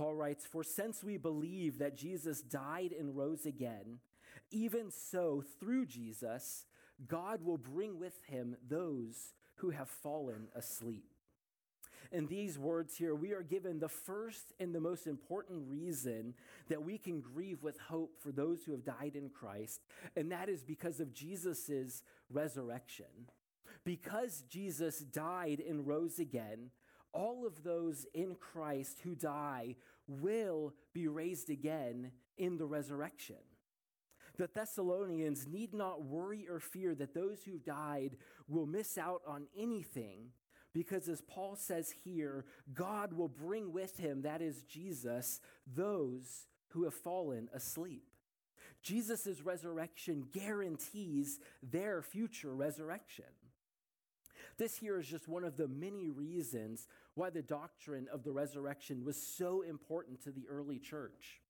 Paul 0.02 0.16
writes, 0.16 0.48
For 0.48 0.64
since 0.64 1.04
we 1.04 1.18
believe 1.18 1.78
that 1.78 1.96
Jesus 1.96 2.42
died 2.42 2.92
and 2.98 3.16
rose 3.16 3.46
again, 3.46 4.00
even 4.50 4.90
so, 4.90 5.44
through 5.60 5.86
Jesus, 5.86 6.66
God 7.08 7.46
will 7.46 7.60
bring 7.60 8.00
with 8.00 8.20
him 8.26 8.56
those 8.68 9.36
who 9.58 9.70
have 9.70 9.90
fallen 9.90 10.48
asleep. 10.56 11.06
In 12.12 12.26
these 12.26 12.58
words 12.58 12.98
here, 12.98 13.14
we 13.14 13.34
are 13.34 13.44
given 13.44 13.80
the 13.80 13.88
first 13.88 14.54
and 14.60 14.74
the 14.74 14.82
most 14.82 15.06
important 15.06 15.70
reason 15.70 16.34
that 16.68 16.84
we 16.84 16.98
can 16.98 17.22
grieve 17.22 17.62
with 17.62 17.78
hope 17.78 18.16
for 18.20 18.32
those 18.32 18.64
who 18.64 18.72
have 18.72 18.84
died 18.84 19.12
in 19.14 19.30
Christ, 19.30 19.82
and 20.16 20.32
that 20.32 20.50
is 20.50 20.64
because 20.64 21.00
of 21.00 21.14
Jesus' 21.14 22.02
resurrection. 22.28 23.30
Because 23.86 24.46
Jesus 24.50 24.98
died 24.98 25.62
and 25.62 25.86
rose 25.86 26.18
again, 26.18 26.72
all 27.14 27.46
of 27.46 27.64
those 27.64 28.06
in 28.14 28.36
Christ 28.36 29.00
who 29.04 29.16
die 29.16 29.76
will 30.08 30.74
be 30.94 31.08
raised 31.08 31.50
again 31.50 32.12
in 32.38 32.58
the 32.58 32.66
resurrection. 32.66 33.38
The 34.38 34.50
Thessalonians 34.54 35.48
need 35.48 35.74
not 35.74 36.04
worry 36.04 36.48
or 36.50 36.60
fear 36.60 36.96
that 36.96 37.14
those 37.14 37.44
who 37.44 37.60
died 37.60 38.18
will 38.48 38.66
miss 38.66 38.98
out 38.98 39.22
on 39.28 39.48
anything 39.58 40.32
because, 40.74 41.10
as 41.10 41.22
Paul 41.22 41.56
says 41.56 41.94
here, 42.04 42.46
God 42.74 43.14
will 43.14 43.28
bring 43.28 43.74
with 43.74 43.98
him, 43.98 44.22
that 44.22 44.42
is 44.42 44.64
Jesus, 44.64 45.42
those 45.68 46.48
who 46.70 46.86
have 46.86 46.94
fallen 46.94 47.50
asleep. 47.54 48.06
Jesus' 48.82 49.42
resurrection 49.44 50.28
guarantees 50.32 51.40
their 51.62 52.02
future 52.02 52.56
resurrection. 52.56 53.26
This 54.58 54.78
here 54.78 55.00
is 55.00 55.08
just 55.08 55.28
one 55.28 55.44
of 55.44 55.58
the 55.58 55.68
many 55.68 56.10
reasons 56.10 56.88
why 57.16 57.30
the 57.30 57.42
doctrine 57.42 58.08
of 58.12 58.24
the 58.24 58.32
resurrection 58.32 59.04
was 59.04 59.18
so 59.18 59.62
important 59.62 60.24
to 60.24 60.32
the 60.32 60.48
early 60.50 60.80
church. 60.80 61.42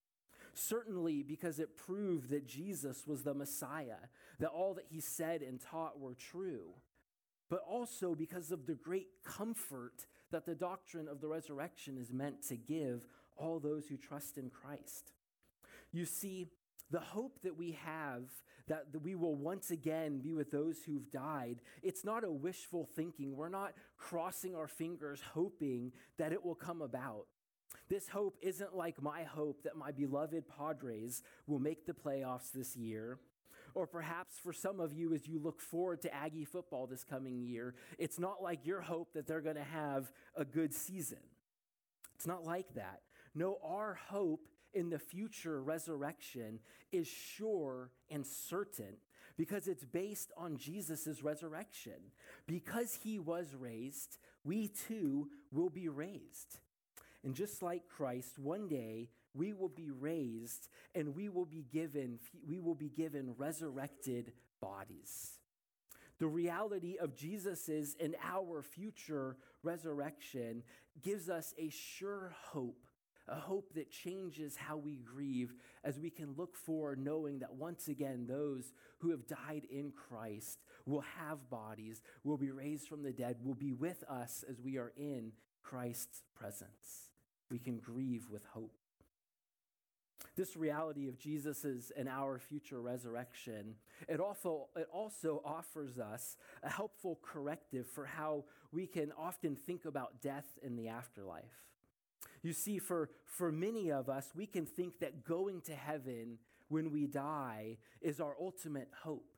Certainly 0.54 1.24
because 1.24 1.60
it 1.60 1.78
proved 1.78 2.30
that 2.30 2.46
Jesus 2.46 3.08
was 3.08 3.24
the 3.24 3.34
Messiah, 3.34 3.98
that 4.40 4.50
all 4.50 4.74
that 4.74 4.88
he 4.90 5.00
said 5.00 5.42
and 5.42 5.62
taught 5.62 6.00
were 6.00 6.16
true 6.16 6.74
but 7.52 7.62
also 7.70 8.16
because 8.16 8.50
of 8.50 8.66
the 8.66 8.76
great 8.76 9.10
comfort 9.26 10.08
that 10.32 10.46
the 10.46 10.56
doctrine 10.56 11.10
of 11.10 11.20
the 11.20 11.28
resurrection 11.28 11.98
is 11.98 12.14
meant 12.14 12.42
to 12.48 12.56
give 12.56 13.06
all 13.36 13.60
those 13.60 13.86
who 13.88 13.98
trust 13.98 14.38
in 14.38 14.50
Christ. 14.50 15.12
You 15.92 16.06
see, 16.06 16.48
the 16.92 17.00
hope 17.00 17.42
that 17.44 17.58
we 17.58 17.78
have 17.84 18.24
that 18.68 18.86
we 19.02 19.16
will 19.16 19.36
once 19.36 19.72
again 19.72 20.20
be 20.20 20.34
with 20.34 20.52
those 20.52 20.78
who've 20.86 21.12
died, 21.12 21.58
it's 21.82 22.06
not 22.06 22.24
a 22.24 22.32
wishful 22.32 22.88
thinking. 22.96 23.36
We're 23.36 23.50
not 23.50 23.74
crossing 23.98 24.56
our 24.56 24.68
fingers 24.68 25.22
hoping 25.34 25.92
that 26.18 26.32
it 26.32 26.46
will 26.46 26.56
come 26.56 26.82
about. 26.82 27.26
This 27.90 28.08
hope 28.08 28.38
isn't 28.42 28.76
like 28.76 29.02
my 29.02 29.24
hope 29.24 29.64
that 29.64 29.76
my 29.76 29.92
beloved 29.92 30.46
Padres 30.48 31.24
will 31.48 31.60
make 31.60 31.86
the 31.86 31.94
playoffs 31.94 32.52
this 32.54 32.76
year 32.78 33.20
or 33.74 33.88
perhaps 33.88 34.38
for 34.38 34.54
some 34.54 34.80
of 34.80 34.94
you, 34.94 35.14
as 35.14 35.28
you 35.28 35.40
look 35.40 35.60
forward 35.60 36.02
to 36.02 36.14
Aggie 36.14 36.46
football 36.46 36.88
this 36.88 37.04
coming 37.04 37.42
year, 37.42 37.76
it's 37.98 38.20
not 38.20 38.42
like 38.42 38.66
your 38.66 38.82
hope 38.82 39.14
that 39.14 39.28
they're 39.28 39.42
going 39.42 39.56
to 39.56 39.64
have 39.64 40.12
a 40.36 40.44
good 40.44 40.74
season. 40.74 41.20
It's 42.16 42.28
not 42.28 42.44
like 42.44 42.74
that. 42.76 43.02
No, 43.34 43.58
our 43.64 43.98
hope 44.10 44.48
in 44.74 44.90
the 44.90 45.00
future 45.00 45.62
resurrection 45.62 46.60
is 46.92 47.08
sure 47.08 47.92
and 48.10 48.26
certain 48.26 48.98
because 49.38 49.68
it's 49.68 49.86
based 49.86 50.32
on 50.38 50.58
Jesus' 50.58 51.24
resurrection. 51.24 52.12
Because 52.48 53.00
he 53.02 53.20
was 53.20 53.56
raised, 53.58 54.18
we 54.44 54.68
too 54.68 55.30
will 55.52 55.70
be 55.70 55.90
raised. 55.90 56.60
And 57.24 57.36
just 57.36 57.62
like 57.62 57.88
Christ, 57.88 58.40
one 58.40 58.68
day 58.68 59.10
we 59.34 59.54
will 59.54 59.70
be 59.70 59.92
raised 59.92 60.70
and 60.96 61.16
we 61.16 61.30
will 61.30 61.46
be 61.46 61.66
given 61.72 62.20
we 62.48 62.60
will 62.60 62.76
be 62.76 62.90
given 62.90 63.34
resurrected 63.38 64.34
bodies 64.60 65.40
the 66.22 66.28
reality 66.28 66.98
of 67.02 67.16
Jesus's 67.16 67.96
and 68.00 68.16
our 68.24 68.62
future 68.62 69.38
resurrection 69.64 70.62
gives 71.02 71.32
us 71.32 71.56
a 71.58 71.70
sure 71.70 72.32
hope 72.52 72.86
a 73.32 73.40
hope 73.40 73.74
that 73.74 73.90
changes 73.90 74.56
how 74.56 74.78
we 74.78 74.98
grieve 74.98 75.54
as 75.84 75.98
we 75.98 76.10
can 76.10 76.34
look 76.38 76.56
forward 76.56 77.00
knowing 77.00 77.40
that 77.40 77.54
once 77.54 77.88
again 77.88 78.26
those 78.28 78.74
who 79.00 79.10
have 79.12 79.26
died 79.26 79.64
in 79.72 79.92
Christ 79.92 80.60
will 80.86 81.04
have 81.18 81.50
bodies 81.50 82.02
will 82.24 82.38
be 82.38 82.52
raised 82.52 82.88
from 82.88 83.04
the 83.04 83.14
dead 83.14 83.38
will 83.44 83.56
be 83.56 83.72
with 83.72 84.04
us 84.10 84.44
as 84.50 84.60
we 84.62 84.78
are 84.78 84.92
in 84.98 85.32
Christ's 85.64 86.24
presence 86.36 87.10
we 87.50 87.58
can 87.58 87.80
grieve 87.80 88.28
with 88.30 88.46
hope 88.46 88.76
this 90.36 90.56
reality 90.56 91.08
of 91.08 91.20
Jesus's 91.20 91.92
and 91.96 92.08
our 92.08 92.40
future 92.40 92.82
resurrection, 92.82 93.76
it 94.08 94.20
also, 94.20 94.68
it 94.76 94.88
also 94.92 95.42
offers 95.44 96.00
us 96.00 96.38
a 96.64 96.70
helpful 96.70 97.20
corrective 97.22 97.88
for 97.88 98.06
how 98.06 98.46
we 98.72 98.88
can 98.88 99.12
often 99.18 99.56
think 99.56 99.86
about 99.86 100.22
death 100.22 100.48
in 100.64 100.76
the 100.76 100.88
afterlife. 100.88 101.71
You 102.44 102.54
see, 102.54 102.80
for, 102.80 103.10
for 103.26 103.52
many 103.52 103.92
of 103.92 104.10
us, 104.10 104.32
we 104.36 104.46
can 104.46 104.66
think 104.66 105.00
that 105.00 105.24
going 105.24 105.62
to 105.62 105.76
heaven 105.76 106.40
when 106.70 106.92
we 106.92 107.06
die 107.06 107.78
is 108.02 108.20
our 108.20 108.36
ultimate 108.40 108.90
hope. 109.04 109.38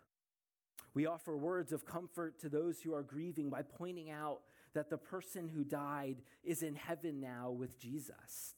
We 0.93 1.05
offer 1.05 1.35
words 1.35 1.73
of 1.73 1.85
comfort 1.85 2.39
to 2.41 2.49
those 2.49 2.81
who 2.81 2.93
are 2.93 3.03
grieving 3.03 3.49
by 3.49 3.63
pointing 3.63 4.11
out 4.11 4.41
that 4.73 4.89
the 4.89 4.97
person 4.97 5.47
who 5.47 5.63
died 5.63 6.17
is 6.43 6.63
in 6.63 6.75
heaven 6.75 7.19
now 7.19 7.51
with 7.51 7.79
Jesus. 7.79 8.55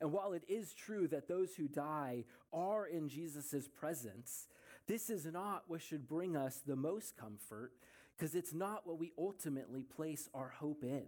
And 0.00 0.12
while 0.12 0.32
it 0.32 0.42
is 0.48 0.74
true 0.74 1.08
that 1.08 1.28
those 1.28 1.54
who 1.54 1.68
die 1.68 2.24
are 2.52 2.86
in 2.86 3.08
Jesus' 3.08 3.68
presence, 3.68 4.48
this 4.86 5.08
is 5.08 5.24
not 5.24 5.64
what 5.68 5.82
should 5.82 6.08
bring 6.08 6.36
us 6.36 6.60
the 6.66 6.76
most 6.76 7.16
comfort 7.16 7.72
because 8.16 8.34
it's 8.34 8.54
not 8.54 8.86
what 8.86 8.98
we 8.98 9.12
ultimately 9.18 9.82
place 9.82 10.28
our 10.34 10.48
hope 10.48 10.82
in. 10.82 11.04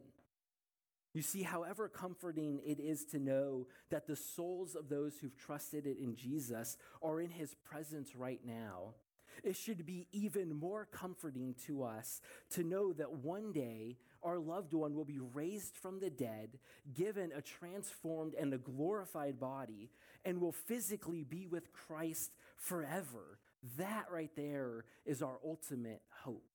You 1.18 1.22
see, 1.22 1.42
however 1.42 1.88
comforting 1.88 2.60
it 2.64 2.78
is 2.78 3.04
to 3.06 3.18
know 3.18 3.66
that 3.90 4.06
the 4.06 4.14
souls 4.14 4.76
of 4.76 4.88
those 4.88 5.18
who've 5.18 5.36
trusted 5.36 5.84
it 5.84 5.98
in 5.98 6.14
Jesus 6.14 6.76
are 7.02 7.20
in 7.20 7.28
his 7.28 7.56
presence 7.56 8.14
right 8.14 8.38
now, 8.46 8.94
it 9.42 9.56
should 9.56 9.84
be 9.84 10.06
even 10.12 10.54
more 10.54 10.86
comforting 10.92 11.56
to 11.66 11.82
us 11.82 12.20
to 12.50 12.62
know 12.62 12.92
that 12.92 13.12
one 13.14 13.50
day 13.50 13.96
our 14.22 14.38
loved 14.38 14.72
one 14.74 14.94
will 14.94 15.04
be 15.04 15.18
raised 15.18 15.74
from 15.74 15.98
the 15.98 16.08
dead, 16.08 16.60
given 16.94 17.32
a 17.34 17.42
transformed 17.42 18.34
and 18.34 18.54
a 18.54 18.58
glorified 18.58 19.40
body, 19.40 19.90
and 20.24 20.40
will 20.40 20.52
physically 20.52 21.24
be 21.24 21.48
with 21.48 21.72
Christ 21.72 22.30
forever. 22.54 23.40
That 23.76 24.04
right 24.12 24.30
there 24.36 24.84
is 25.04 25.20
our 25.20 25.40
ultimate 25.44 26.02
hope. 26.22 26.46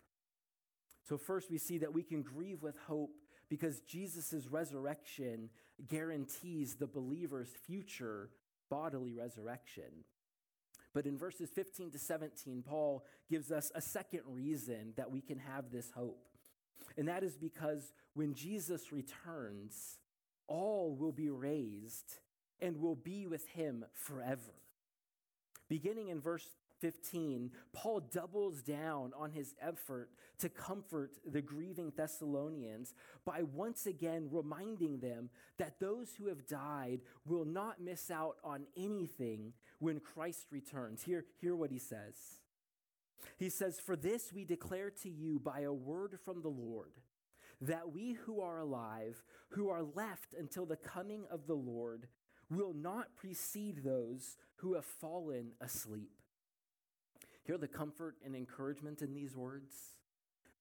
So, 1.10 1.18
first, 1.18 1.52
we 1.52 1.58
see 1.58 1.80
that 1.80 1.94
we 1.94 2.04
can 2.04 2.22
grieve 2.22 2.64
with 2.64 2.78
hope 2.88 3.12
because 3.54 3.82
Jesus' 3.82 4.48
resurrection 4.50 5.48
guarantees 5.88 6.74
the 6.74 6.88
believer's 6.88 7.52
future 7.68 8.32
bodily 8.68 9.14
resurrection. 9.14 10.06
But 10.92 11.06
in 11.06 11.20
verses 11.20 11.52
15 11.52 11.92
to 11.92 12.00
17, 12.00 12.64
Paul 12.68 13.06
gives 13.30 13.52
us 13.52 13.72
a 13.76 13.80
second 13.80 14.22
reason 14.26 14.94
that 14.98 15.12
we 15.12 15.22
can 15.22 15.38
have 15.38 15.70
this 15.72 15.92
hope. 15.92 16.26
And 16.98 17.08
that 17.08 17.22
is 17.22 17.38
because 17.38 17.94
when 18.16 18.34
Jesus 18.34 18.92
returns, 18.92 20.00
all 20.48 20.96
will 20.96 21.12
be 21.12 21.30
raised 21.30 22.16
and 22.60 22.82
will 22.82 22.96
be 22.96 23.28
with 23.28 23.48
him 23.50 23.86
forever. 23.94 24.56
Beginning 25.70 26.10
in 26.10 26.20
verse 26.20 26.48
15, 26.84 27.50
Paul 27.72 28.02
doubles 28.12 28.62
down 28.62 29.14
on 29.18 29.32
his 29.32 29.56
effort 29.62 30.10
to 30.40 30.50
comfort 30.50 31.12
the 31.26 31.42
grieving 31.42 31.94
Thessalonians 31.96 32.94
by 33.24 33.44
once 33.44 33.86
again 33.86 34.28
reminding 34.30 35.00
them 35.00 35.30
that 35.58 35.80
those 35.80 36.10
who 36.18 36.28
have 36.28 36.46
died 36.46 37.00
will 37.26 37.46
not 37.46 37.80
miss 37.82 38.12
out 38.12 38.36
on 38.44 38.66
anything 38.76 39.54
when 39.80 40.02
Christ 40.02 40.48
returns. 40.52 41.04
Hear, 41.04 41.24
hear 41.40 41.56
what 41.56 41.72
he 41.72 41.80
says. 41.80 42.16
He 43.38 43.50
says, 43.50 43.80
For 43.80 43.96
this 43.96 44.34
we 44.34 44.44
declare 44.44 44.90
to 45.04 45.10
you 45.10 45.40
by 45.40 45.62
a 45.62 45.72
word 45.72 46.20
from 46.26 46.42
the 46.42 46.50
Lord, 46.50 46.92
that 47.62 47.94
we 47.94 48.18
who 48.26 48.42
are 48.42 48.60
alive, 48.60 49.24
who 49.52 49.70
are 49.70 49.84
left 49.84 50.34
until 50.38 50.66
the 50.66 50.76
coming 50.76 51.24
of 51.32 51.48
the 51.48 51.56
Lord, 51.56 52.10
will 52.50 52.74
not 52.74 53.16
precede 53.16 53.86
those 53.86 54.36
who 54.58 54.74
have 54.74 54.84
fallen 54.84 55.54
asleep. 55.62 56.12
Hear 57.44 57.58
the 57.58 57.68
comfort 57.68 58.16
and 58.26 58.36
encouragement 58.36 59.02
in 59.02 59.14
these 59.14 59.36
words? 59.36 59.76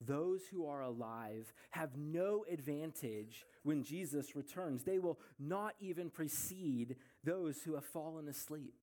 Those 0.00 0.42
who 0.50 0.66
are 0.66 0.82
alive 0.82 1.52
have 1.70 1.96
no 1.96 2.44
advantage 2.50 3.44
when 3.62 3.84
Jesus 3.84 4.34
returns. 4.34 4.82
They 4.82 4.98
will 4.98 5.20
not 5.38 5.74
even 5.80 6.10
precede 6.10 6.96
those 7.22 7.62
who 7.62 7.74
have 7.74 7.84
fallen 7.84 8.26
asleep. 8.28 8.74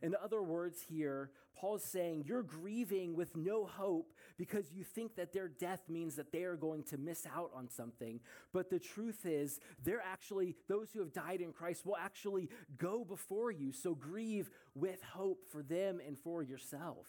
In 0.00 0.14
other 0.22 0.42
words, 0.42 0.80
here, 0.88 1.30
Paul's 1.54 1.84
saying 1.84 2.24
you're 2.26 2.42
grieving 2.42 3.14
with 3.14 3.36
no 3.36 3.66
hope 3.66 4.12
because 4.38 4.72
you 4.72 4.84
think 4.84 5.16
that 5.16 5.32
their 5.32 5.48
death 5.48 5.82
means 5.88 6.16
that 6.16 6.32
they 6.32 6.44
are 6.44 6.56
going 6.56 6.82
to 6.84 6.98
miss 6.98 7.26
out 7.26 7.50
on 7.54 7.68
something. 7.68 8.20
But 8.52 8.70
the 8.70 8.78
truth 8.78 9.26
is, 9.26 9.60
they're 9.84 10.02
actually, 10.02 10.56
those 10.68 10.90
who 10.92 11.00
have 11.00 11.12
died 11.12 11.40
in 11.40 11.52
Christ 11.52 11.84
will 11.84 11.96
actually 11.96 12.48
go 12.78 13.04
before 13.04 13.50
you. 13.50 13.72
So 13.72 13.94
grieve 13.94 14.50
with 14.74 15.02
hope 15.02 15.44
for 15.50 15.62
them 15.62 16.00
and 16.04 16.18
for 16.18 16.42
yourself. 16.42 17.06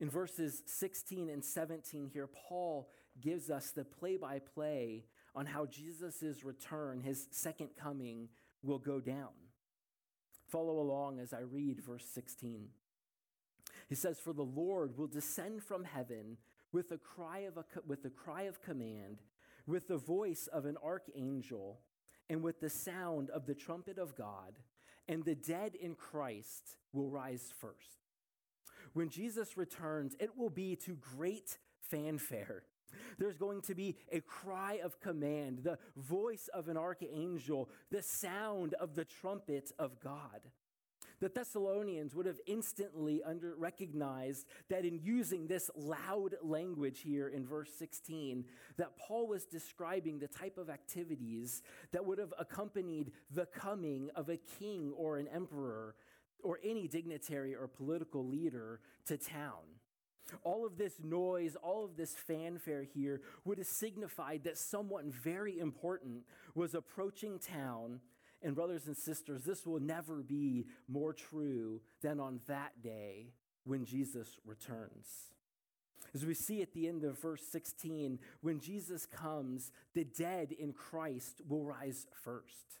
In 0.00 0.10
verses 0.10 0.62
16 0.66 1.30
and 1.30 1.44
17 1.44 2.10
here, 2.12 2.26
Paul 2.26 2.90
gives 3.20 3.48
us 3.48 3.70
the 3.70 3.84
play 3.84 4.16
by 4.16 4.40
play 4.40 5.04
on 5.34 5.46
how 5.46 5.66
Jesus' 5.66 6.44
return, 6.44 7.00
his 7.00 7.28
second 7.30 7.70
coming, 7.80 8.28
will 8.62 8.78
go 8.78 9.00
down. 9.00 9.30
Follow 10.54 10.78
along 10.78 11.18
as 11.18 11.32
I 11.32 11.40
read 11.40 11.80
verse 11.80 12.06
16. 12.14 12.68
He 13.88 13.96
says, 13.96 14.20
For 14.20 14.32
the 14.32 14.42
Lord 14.44 14.96
will 14.96 15.08
descend 15.08 15.64
from 15.64 15.82
heaven 15.82 16.36
with 16.70 16.92
a 16.92 16.96
cry 16.96 17.40
of, 17.40 17.56
a, 17.56 17.64
with 17.88 18.04
a 18.04 18.10
cry 18.10 18.42
of 18.42 18.62
command, 18.62 19.18
with 19.66 19.88
the 19.88 19.96
voice 19.96 20.48
of 20.52 20.64
an 20.64 20.76
archangel, 20.76 21.80
and 22.30 22.40
with 22.40 22.60
the 22.60 22.70
sound 22.70 23.30
of 23.30 23.46
the 23.46 23.54
trumpet 23.56 23.98
of 23.98 24.14
God, 24.14 24.60
and 25.08 25.24
the 25.24 25.34
dead 25.34 25.74
in 25.74 25.96
Christ 25.96 26.76
will 26.92 27.10
rise 27.10 27.52
first. 27.60 27.98
When 28.92 29.08
Jesus 29.08 29.56
returns, 29.56 30.14
it 30.20 30.38
will 30.38 30.50
be 30.50 30.76
to 30.84 30.96
great 31.16 31.58
fanfare. 31.80 32.62
There's 33.18 33.36
going 33.36 33.62
to 33.62 33.74
be 33.74 33.96
a 34.12 34.20
cry 34.20 34.80
of 34.82 35.00
command, 35.00 35.60
the 35.62 35.78
voice 35.96 36.48
of 36.52 36.68
an 36.68 36.76
archangel, 36.76 37.68
the 37.90 38.02
sound 38.02 38.74
of 38.74 38.94
the 38.94 39.04
trumpet 39.04 39.72
of 39.78 40.00
God. 40.00 40.40
The 41.20 41.28
Thessalonians 41.28 42.14
would 42.14 42.26
have 42.26 42.40
instantly 42.46 43.22
under, 43.22 43.54
recognized 43.56 44.46
that 44.68 44.84
in 44.84 45.00
using 45.02 45.46
this 45.46 45.70
loud 45.74 46.34
language 46.42 47.00
here 47.00 47.28
in 47.28 47.46
verse 47.46 47.70
16, 47.78 48.44
that 48.76 48.96
Paul 48.98 49.28
was 49.28 49.46
describing 49.46 50.18
the 50.18 50.28
type 50.28 50.58
of 50.58 50.68
activities 50.68 51.62
that 51.92 52.04
would 52.04 52.18
have 52.18 52.34
accompanied 52.38 53.12
the 53.30 53.46
coming 53.46 54.10
of 54.16 54.28
a 54.28 54.36
king 54.36 54.92
or 54.96 55.18
an 55.18 55.28
emperor 55.28 55.94
or 56.42 56.58
any 56.62 56.88
dignitary 56.88 57.54
or 57.54 57.68
political 57.68 58.26
leader 58.26 58.80
to 59.06 59.16
town. 59.16 59.73
All 60.42 60.66
of 60.66 60.76
this 60.76 60.94
noise, 61.02 61.56
all 61.62 61.84
of 61.84 61.96
this 61.96 62.14
fanfare 62.14 62.82
here 62.82 63.22
would 63.44 63.58
have 63.58 63.66
signified 63.66 64.44
that 64.44 64.58
someone 64.58 65.10
very 65.10 65.58
important 65.58 66.24
was 66.54 66.74
approaching 66.74 67.38
town. 67.38 68.00
And, 68.42 68.54
brothers 68.54 68.86
and 68.86 68.96
sisters, 68.96 69.44
this 69.44 69.66
will 69.66 69.80
never 69.80 70.16
be 70.16 70.66
more 70.86 71.14
true 71.14 71.80
than 72.02 72.20
on 72.20 72.40
that 72.46 72.82
day 72.82 73.32
when 73.64 73.86
Jesus 73.86 74.38
returns. 74.44 75.32
As 76.14 76.24
we 76.24 76.34
see 76.34 76.62
at 76.62 76.74
the 76.74 76.86
end 76.86 77.04
of 77.04 77.18
verse 77.18 77.42
16, 77.50 78.18
when 78.42 78.60
Jesus 78.60 79.06
comes, 79.06 79.72
the 79.94 80.04
dead 80.04 80.52
in 80.52 80.72
Christ 80.72 81.40
will 81.48 81.64
rise 81.64 82.06
first. 82.22 82.78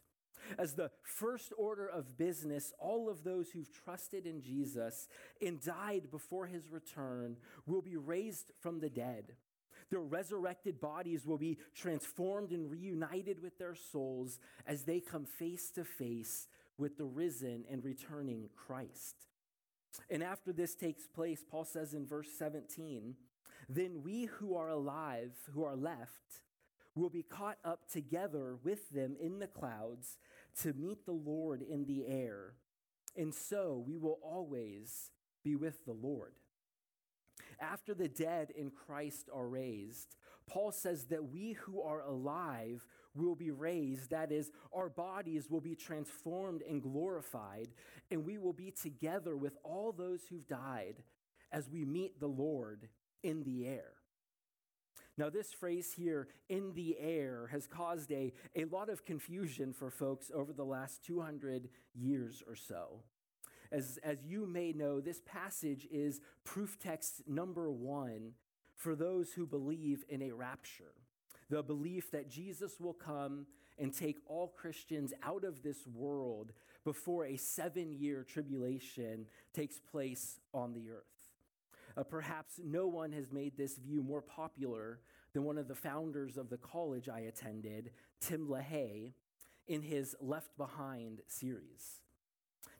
As 0.58 0.74
the 0.74 0.90
first 1.02 1.52
order 1.56 1.86
of 1.86 2.16
business, 2.16 2.72
all 2.78 3.08
of 3.08 3.24
those 3.24 3.50
who've 3.50 3.72
trusted 3.84 4.26
in 4.26 4.40
Jesus 4.40 5.08
and 5.40 5.60
died 5.60 6.10
before 6.10 6.46
his 6.46 6.68
return 6.70 7.36
will 7.66 7.82
be 7.82 7.96
raised 7.96 8.52
from 8.60 8.80
the 8.80 8.90
dead. 8.90 9.34
Their 9.90 10.00
resurrected 10.00 10.80
bodies 10.80 11.26
will 11.26 11.38
be 11.38 11.58
transformed 11.74 12.50
and 12.50 12.70
reunited 12.70 13.40
with 13.42 13.58
their 13.58 13.74
souls 13.74 14.38
as 14.66 14.82
they 14.82 15.00
come 15.00 15.24
face 15.24 15.70
to 15.72 15.84
face 15.84 16.48
with 16.78 16.96
the 16.96 17.04
risen 17.04 17.64
and 17.70 17.84
returning 17.84 18.48
Christ. 18.56 19.28
And 20.10 20.22
after 20.22 20.52
this 20.52 20.74
takes 20.74 21.06
place, 21.06 21.44
Paul 21.48 21.64
says 21.64 21.94
in 21.94 22.06
verse 22.06 22.28
17, 22.36 23.14
then 23.68 24.02
we 24.02 24.24
who 24.24 24.56
are 24.56 24.68
alive, 24.68 25.32
who 25.52 25.64
are 25.64 25.76
left, 25.76 26.42
will 26.94 27.10
be 27.10 27.22
caught 27.22 27.58
up 27.64 27.90
together 27.90 28.56
with 28.62 28.90
them 28.90 29.16
in 29.20 29.38
the 29.38 29.46
clouds 29.46 30.18
to 30.62 30.72
meet 30.74 31.04
the 31.04 31.12
Lord 31.12 31.62
in 31.62 31.86
the 31.86 32.06
air. 32.06 32.54
And 33.16 33.34
so 33.34 33.82
we 33.86 33.98
will 33.98 34.18
always 34.22 35.10
be 35.42 35.56
with 35.56 35.84
the 35.84 35.92
Lord. 35.92 36.34
After 37.60 37.94
the 37.94 38.08
dead 38.08 38.52
in 38.56 38.70
Christ 38.70 39.28
are 39.32 39.46
raised, 39.46 40.16
Paul 40.46 40.72
says 40.72 41.04
that 41.06 41.30
we 41.30 41.52
who 41.52 41.80
are 41.82 42.00
alive 42.00 42.86
will 43.14 43.34
be 43.34 43.50
raised. 43.50 44.10
That 44.10 44.32
is, 44.32 44.50
our 44.72 44.88
bodies 44.88 45.48
will 45.48 45.60
be 45.60 45.74
transformed 45.74 46.62
and 46.68 46.82
glorified, 46.82 47.68
and 48.10 48.24
we 48.24 48.38
will 48.38 48.52
be 48.52 48.70
together 48.70 49.36
with 49.36 49.56
all 49.62 49.92
those 49.92 50.22
who've 50.28 50.46
died 50.46 51.02
as 51.52 51.70
we 51.70 51.84
meet 51.84 52.18
the 52.20 52.26
Lord 52.26 52.88
in 53.22 53.44
the 53.44 53.66
air. 53.66 53.92
Now, 55.16 55.30
this 55.30 55.52
phrase 55.52 55.92
here, 55.96 56.28
in 56.48 56.72
the 56.74 56.96
air, 56.98 57.48
has 57.52 57.66
caused 57.68 58.10
a, 58.10 58.32
a 58.56 58.64
lot 58.64 58.88
of 58.88 59.04
confusion 59.04 59.72
for 59.72 59.90
folks 59.90 60.30
over 60.34 60.52
the 60.52 60.64
last 60.64 61.04
200 61.04 61.68
years 61.94 62.42
or 62.46 62.56
so. 62.56 63.00
As, 63.70 63.98
as 64.02 64.24
you 64.24 64.46
may 64.46 64.72
know, 64.72 65.00
this 65.00 65.20
passage 65.24 65.86
is 65.90 66.20
proof 66.44 66.78
text 66.80 67.22
number 67.28 67.70
one 67.70 68.32
for 68.74 68.96
those 68.96 69.32
who 69.32 69.46
believe 69.46 70.04
in 70.08 70.20
a 70.22 70.32
rapture. 70.32 70.92
The 71.48 71.62
belief 71.62 72.10
that 72.10 72.28
Jesus 72.28 72.80
will 72.80 72.94
come 72.94 73.46
and 73.78 73.92
take 73.92 74.18
all 74.26 74.48
Christians 74.48 75.12
out 75.22 75.44
of 75.44 75.62
this 75.62 75.86
world 75.86 76.52
before 76.84 77.26
a 77.26 77.36
seven 77.36 77.92
year 77.92 78.24
tribulation 78.24 79.26
takes 79.52 79.78
place 79.78 80.40
on 80.52 80.72
the 80.72 80.90
earth. 80.90 81.13
Uh, 81.96 82.02
perhaps 82.02 82.60
no 82.64 82.86
one 82.86 83.12
has 83.12 83.30
made 83.30 83.56
this 83.56 83.76
view 83.78 84.02
more 84.02 84.22
popular 84.22 85.00
than 85.32 85.44
one 85.44 85.58
of 85.58 85.68
the 85.68 85.74
founders 85.74 86.36
of 86.36 86.48
the 86.48 86.56
college 86.56 87.08
I 87.08 87.20
attended, 87.20 87.90
Tim 88.20 88.48
LaHaye, 88.48 89.12
in 89.66 89.82
his 89.82 90.16
Left 90.20 90.56
Behind 90.56 91.20
series. 91.26 92.00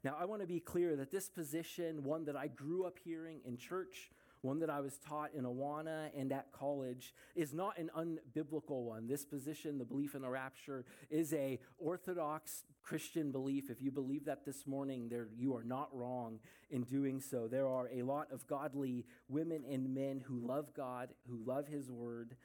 Now, 0.02 0.16
I 0.18 0.24
want 0.26 0.42
to 0.42 0.46
be 0.46 0.60
clear 0.60 0.96
that 0.96 1.10
this 1.10 1.28
position, 1.28 2.04
one 2.04 2.24
that 2.26 2.36
I 2.36 2.48
grew 2.48 2.84
up 2.84 2.98
hearing 3.02 3.40
in 3.44 3.56
church, 3.56 4.10
one 4.44 4.60
that 4.60 4.70
I 4.70 4.80
was 4.80 4.98
taught 4.98 5.30
in 5.34 5.44
Awana 5.44 6.10
and 6.16 6.30
at 6.32 6.52
college, 6.52 7.14
is 7.34 7.52
not 7.54 7.78
an 7.78 7.90
unbiblical 7.96 8.84
one. 8.84 9.08
This 9.08 9.24
position, 9.24 9.78
the 9.78 9.84
belief 9.84 10.14
in 10.14 10.22
the 10.22 10.28
rapture, 10.28 10.84
is 11.10 11.32
a 11.32 11.58
orthodox 11.78 12.64
Christian 12.82 13.32
belief. 13.32 13.70
If 13.70 13.80
you 13.80 13.90
believe 13.90 14.26
that 14.26 14.44
this 14.44 14.66
morning, 14.66 15.08
there, 15.08 15.28
you 15.36 15.56
are 15.56 15.64
not 15.64 15.88
wrong 15.92 16.38
in 16.70 16.82
doing 16.82 17.20
so. 17.20 17.48
There 17.48 17.66
are 17.66 17.88
a 17.88 18.02
lot 18.02 18.30
of 18.30 18.46
godly 18.46 19.06
women 19.28 19.64
and 19.68 19.94
men 19.94 20.22
who 20.24 20.38
love 20.38 20.74
God, 20.74 21.08
who 21.28 21.40
love 21.44 21.66
His 21.66 21.90
word, 21.90 22.36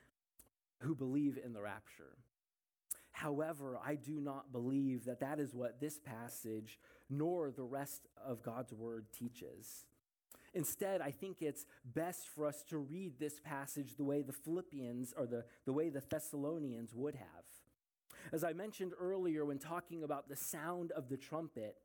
who 0.80 0.96
believe 0.96 1.38
in 1.44 1.52
the 1.54 1.62
rapture. 1.62 2.18
However, 3.12 3.78
I 3.86 3.96
do 3.96 4.22
not 4.22 4.54
believe 4.54 5.04
that 5.04 5.20
that 5.20 5.42
is 5.42 5.54
what 5.54 5.82
this 5.82 6.00
passage 6.00 6.80
nor 7.10 7.52
the 7.52 7.64
rest 7.64 8.08
of 8.24 8.42
God's 8.42 8.72
word 8.72 9.08
teaches. 9.12 9.84
Instead, 10.54 11.02
I 11.02 11.12
think 11.12 11.42
it's 11.42 11.66
best 11.86 12.28
for 12.28 12.46
us 12.46 12.64
to 12.70 12.78
read 12.78 13.20
this 13.20 13.40
passage 13.40 13.96
the 13.96 14.04
way 14.04 14.22
the 14.22 14.34
Philippians 14.34 15.14
or 15.18 15.26
the, 15.26 15.46
the 15.66 15.74
way 15.74 15.90
the 15.90 16.02
Thessalonians 16.02 16.94
would 16.94 17.16
have. 17.16 17.46
As 18.32 18.44
I 18.44 18.54
mentioned 18.54 18.94
earlier 19.00 19.46
when 19.46 19.60
talking 19.60 20.04
about 20.04 20.30
the 20.30 20.36
sound 20.36 20.92
of 20.92 21.10
the 21.10 21.18
trumpet, 21.18 21.78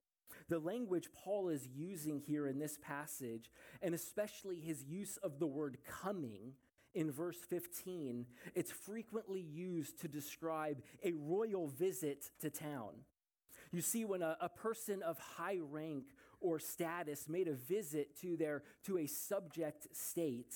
the 0.49 0.59
language 0.59 1.09
Paul 1.15 1.49
is 1.49 1.69
using 1.75 2.19
here 2.19 2.47
in 2.47 2.59
this 2.59 2.79
passage, 2.83 3.51
and 3.83 3.95
especially 3.95 4.61
his 4.61 4.85
use 4.85 5.17
of 5.19 5.39
the 5.39 5.47
word 5.47 5.79
coming 5.87 6.55
in 6.95 7.11
verse 7.11 7.39
15, 7.49 8.27
it's 8.55 8.71
frequently 8.71 9.41
used 9.41 10.01
to 10.01 10.09
describe 10.09 10.83
a 11.03 11.13
royal 11.13 11.67
visit 11.67 12.31
to 12.41 12.51
town. 12.51 12.91
You 13.73 13.81
see, 13.81 14.05
when 14.05 14.23
a, 14.23 14.37
a 14.41 14.49
person 14.49 15.03
of 15.03 15.19
high 15.19 15.59
rank 15.61 16.05
or 16.45 16.59
status 16.59 17.27
made 17.27 17.49
a 17.49 17.55
visit 17.55 18.15
to, 18.21 18.37
their, 18.37 18.63
to 18.85 18.99
a 18.99 19.07
subject 19.07 19.89
state, 19.97 20.55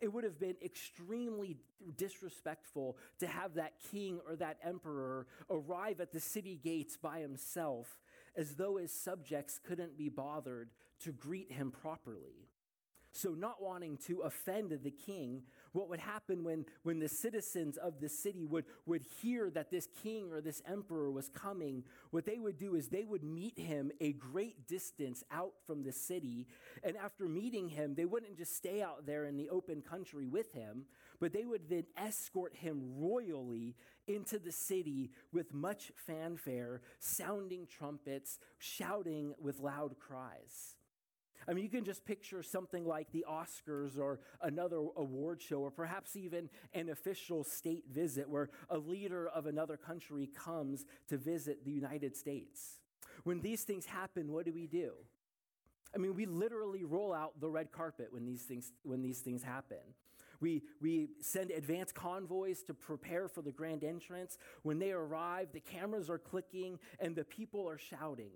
it 0.00 0.12
would 0.12 0.24
have 0.24 0.40
been 0.40 0.56
extremely 0.62 1.56
disrespectful 1.96 2.96
to 3.20 3.26
have 3.28 3.54
that 3.54 3.74
king 3.92 4.18
or 4.28 4.34
that 4.34 4.58
emperor 4.64 5.28
arrive 5.48 6.00
at 6.00 6.12
the 6.12 6.18
city 6.18 6.58
gates 6.62 6.96
by 6.96 7.20
himself 7.20 8.00
as 8.36 8.56
though 8.56 8.78
his 8.78 8.92
subjects 8.92 9.60
couldn't 9.62 9.96
be 9.96 10.08
bothered 10.08 10.70
to 11.04 11.12
greet 11.12 11.52
him 11.52 11.70
properly. 11.70 12.48
So, 13.14 13.30
not 13.30 13.62
wanting 13.62 13.98
to 14.06 14.20
offend 14.20 14.70
the 14.70 14.90
king, 14.90 15.42
what 15.72 15.90
would 15.90 16.00
happen 16.00 16.44
when, 16.44 16.64
when 16.82 16.98
the 16.98 17.08
citizens 17.08 17.76
of 17.76 18.00
the 18.00 18.08
city 18.08 18.46
would, 18.46 18.64
would 18.86 19.02
hear 19.20 19.50
that 19.50 19.70
this 19.70 19.86
king 20.02 20.32
or 20.32 20.40
this 20.40 20.62
emperor 20.66 21.10
was 21.10 21.28
coming, 21.28 21.84
what 22.10 22.24
they 22.24 22.38
would 22.38 22.58
do 22.58 22.74
is 22.74 22.88
they 22.88 23.04
would 23.04 23.22
meet 23.22 23.58
him 23.58 23.92
a 24.00 24.12
great 24.12 24.66
distance 24.66 25.22
out 25.30 25.52
from 25.66 25.82
the 25.82 25.92
city. 25.92 26.46
And 26.82 26.96
after 26.96 27.28
meeting 27.28 27.68
him, 27.68 27.94
they 27.94 28.06
wouldn't 28.06 28.38
just 28.38 28.56
stay 28.56 28.80
out 28.80 29.04
there 29.04 29.26
in 29.26 29.36
the 29.36 29.50
open 29.50 29.82
country 29.82 30.26
with 30.26 30.52
him, 30.52 30.86
but 31.20 31.34
they 31.34 31.44
would 31.44 31.68
then 31.68 31.84
escort 31.98 32.54
him 32.54 32.94
royally 32.96 33.76
into 34.06 34.38
the 34.38 34.52
city 34.52 35.10
with 35.32 35.52
much 35.52 35.92
fanfare, 36.06 36.80
sounding 36.98 37.66
trumpets, 37.66 38.38
shouting 38.58 39.34
with 39.38 39.60
loud 39.60 39.96
cries. 39.98 40.76
I 41.48 41.52
mean, 41.52 41.64
you 41.64 41.70
can 41.70 41.84
just 41.84 42.04
picture 42.04 42.42
something 42.42 42.84
like 42.86 43.10
the 43.12 43.24
Oscars 43.28 43.98
or 43.98 44.20
another 44.40 44.76
award 44.96 45.42
show, 45.42 45.60
or 45.60 45.70
perhaps 45.70 46.16
even 46.16 46.48
an 46.72 46.88
official 46.88 47.44
state 47.44 47.84
visit 47.92 48.28
where 48.28 48.50
a 48.70 48.78
leader 48.78 49.28
of 49.28 49.46
another 49.46 49.76
country 49.76 50.30
comes 50.34 50.84
to 51.08 51.16
visit 51.16 51.64
the 51.64 51.72
United 51.72 52.16
States. 52.16 52.78
When 53.24 53.40
these 53.40 53.64
things 53.64 53.86
happen, 53.86 54.32
what 54.32 54.44
do 54.44 54.52
we 54.52 54.66
do? 54.66 54.92
I 55.94 55.98
mean, 55.98 56.14
we 56.14 56.26
literally 56.26 56.84
roll 56.84 57.12
out 57.12 57.40
the 57.40 57.50
red 57.50 57.70
carpet 57.70 58.08
when 58.12 58.24
these 58.24 58.42
things, 58.42 58.72
when 58.82 59.02
these 59.02 59.18
things 59.18 59.42
happen. 59.42 59.78
We, 60.40 60.62
we 60.80 61.10
send 61.20 61.52
advance 61.52 61.92
convoys 61.92 62.64
to 62.64 62.74
prepare 62.74 63.28
for 63.28 63.42
the 63.42 63.52
grand 63.52 63.84
entrance. 63.84 64.38
When 64.62 64.80
they 64.80 64.90
arrive, 64.90 65.48
the 65.52 65.60
cameras 65.60 66.10
are 66.10 66.18
clicking 66.18 66.80
and 66.98 67.14
the 67.14 67.24
people 67.24 67.68
are 67.68 67.78
shouting. 67.78 68.32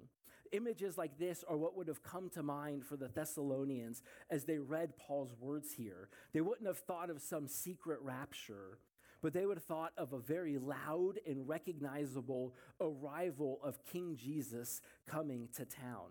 Images 0.53 0.97
like 0.99 1.19
this 1.19 1.45
are 1.49 1.57
what 1.57 1.77
would 1.77 1.89
have 1.89 2.03
come 2.03 2.31
to 2.31 2.43
mind 2.43 2.85
for 2.85 2.97
the 2.97 3.09
Thessalonians 3.09 4.03
as 4.31 4.45
they 4.45 4.59
read 4.59 4.97
Paul's 4.97 5.35
words 5.39 5.73
here. 5.73 6.09
They 6.33 6.41
wouldn't 6.41 6.67
have 6.67 6.79
thought 6.79 7.11
of 7.11 7.21
some 7.21 7.49
secret 7.49 7.99
rapture, 8.03 8.79
but 9.23 9.33
they 9.33 9.47
would 9.47 9.57
have 9.57 9.65
thought 9.65 9.93
of 9.97 10.13
a 10.13 10.19
very 10.19 10.59
loud 10.59 11.19
and 11.27 11.49
recognizable 11.49 12.55
arrival 12.81 13.61
of 13.63 13.85
King 13.85 14.17
Jesus 14.17 14.81
coming 15.07 15.49
to 15.57 15.65
town. 15.65 16.11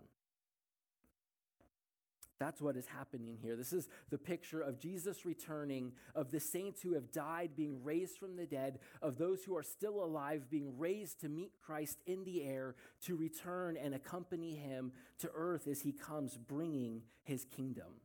That's 2.38 2.60
what 2.60 2.76
is 2.76 2.86
happening 2.86 3.38
here. 3.40 3.56
This 3.56 3.72
is 3.72 3.88
the 4.10 4.18
picture 4.18 4.60
of 4.60 4.78
Jesus 4.78 5.24
returning, 5.24 5.92
of 6.14 6.30
the 6.30 6.40
saints 6.40 6.82
who 6.82 6.92
have 6.94 7.10
died 7.10 7.50
being 7.56 7.82
raised 7.82 8.18
from 8.18 8.36
the 8.36 8.44
dead, 8.44 8.78
of 9.00 9.16
those 9.16 9.42
who 9.42 9.56
are 9.56 9.62
still 9.62 10.04
alive 10.04 10.50
being 10.50 10.76
raised 10.78 11.20
to 11.20 11.30
meet 11.30 11.52
Christ 11.64 11.98
in 12.06 12.24
the 12.24 12.44
air, 12.44 12.74
to 13.04 13.16
return 13.16 13.78
and 13.78 13.94
accompany 13.94 14.54
him 14.54 14.92
to 15.20 15.30
earth 15.34 15.66
as 15.66 15.80
he 15.80 15.92
comes 15.92 16.36
bringing 16.36 17.02
his 17.22 17.44
kingdom. 17.44 18.00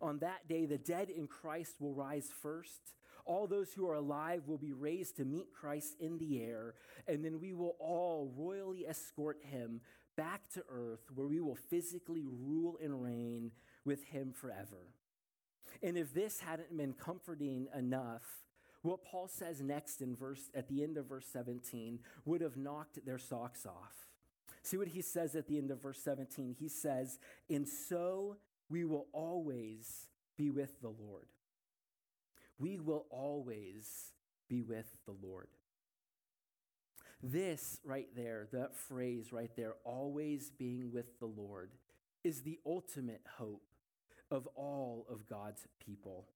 On 0.00 0.18
that 0.20 0.48
day, 0.48 0.64
the 0.64 0.78
dead 0.78 1.10
in 1.10 1.26
Christ 1.26 1.76
will 1.80 1.92
rise 1.92 2.30
first. 2.42 2.94
All 3.26 3.46
those 3.46 3.72
who 3.74 3.86
are 3.86 3.94
alive 3.94 4.48
will 4.48 4.58
be 4.58 4.72
raised 4.72 5.16
to 5.16 5.26
meet 5.26 5.52
Christ 5.52 5.96
in 6.00 6.16
the 6.16 6.42
air, 6.42 6.74
and 7.06 7.22
then 7.22 7.38
we 7.40 7.52
will 7.52 7.76
all 7.78 8.32
royally 8.34 8.86
escort 8.86 9.38
him 9.42 9.82
back 10.16 10.48
to 10.54 10.64
earth 10.68 11.10
where 11.14 11.26
we 11.26 11.40
will 11.40 11.56
physically 11.56 12.24
rule 12.26 12.78
and 12.82 13.02
reign 13.02 13.52
with 13.84 14.04
him 14.04 14.32
forever. 14.32 14.94
And 15.82 15.96
if 15.96 16.12
this 16.12 16.40
hadn't 16.40 16.76
been 16.76 16.92
comforting 16.92 17.68
enough, 17.76 18.44
what 18.82 19.04
Paul 19.04 19.28
says 19.28 19.60
next 19.60 20.00
in 20.00 20.16
verse 20.16 20.50
at 20.54 20.68
the 20.68 20.82
end 20.82 20.96
of 20.96 21.06
verse 21.06 21.26
17 21.32 22.00
would 22.24 22.40
have 22.40 22.56
knocked 22.56 23.04
their 23.04 23.18
socks 23.18 23.66
off. 23.66 24.08
See 24.62 24.76
what 24.76 24.88
he 24.88 25.00
says 25.00 25.34
at 25.36 25.46
the 25.46 25.58
end 25.58 25.70
of 25.70 25.82
verse 25.82 26.02
17. 26.02 26.54
He 26.58 26.68
says, 26.68 27.18
"And 27.48 27.68
so 27.68 28.36
we 28.68 28.84
will 28.84 29.08
always 29.12 30.08
be 30.36 30.50
with 30.50 30.80
the 30.80 30.90
Lord." 30.90 31.28
We 32.58 32.78
will 32.78 33.06
always 33.10 34.12
be 34.48 34.60
with 34.62 34.96
the 35.06 35.12
Lord. 35.12 35.48
This 37.22 37.80
right 37.84 38.08
there, 38.16 38.48
that 38.52 38.76
phrase 38.76 39.32
right 39.32 39.50
there, 39.56 39.74
always 39.84 40.50
being 40.50 40.90
with 40.92 41.18
the 41.18 41.26
Lord, 41.26 41.72
is 42.24 42.42
the 42.42 42.58
ultimate 42.64 43.22
hope 43.38 43.62
of 44.30 44.46
all 44.54 45.06
of 45.10 45.26
God's 45.26 45.66
people. 45.84 46.26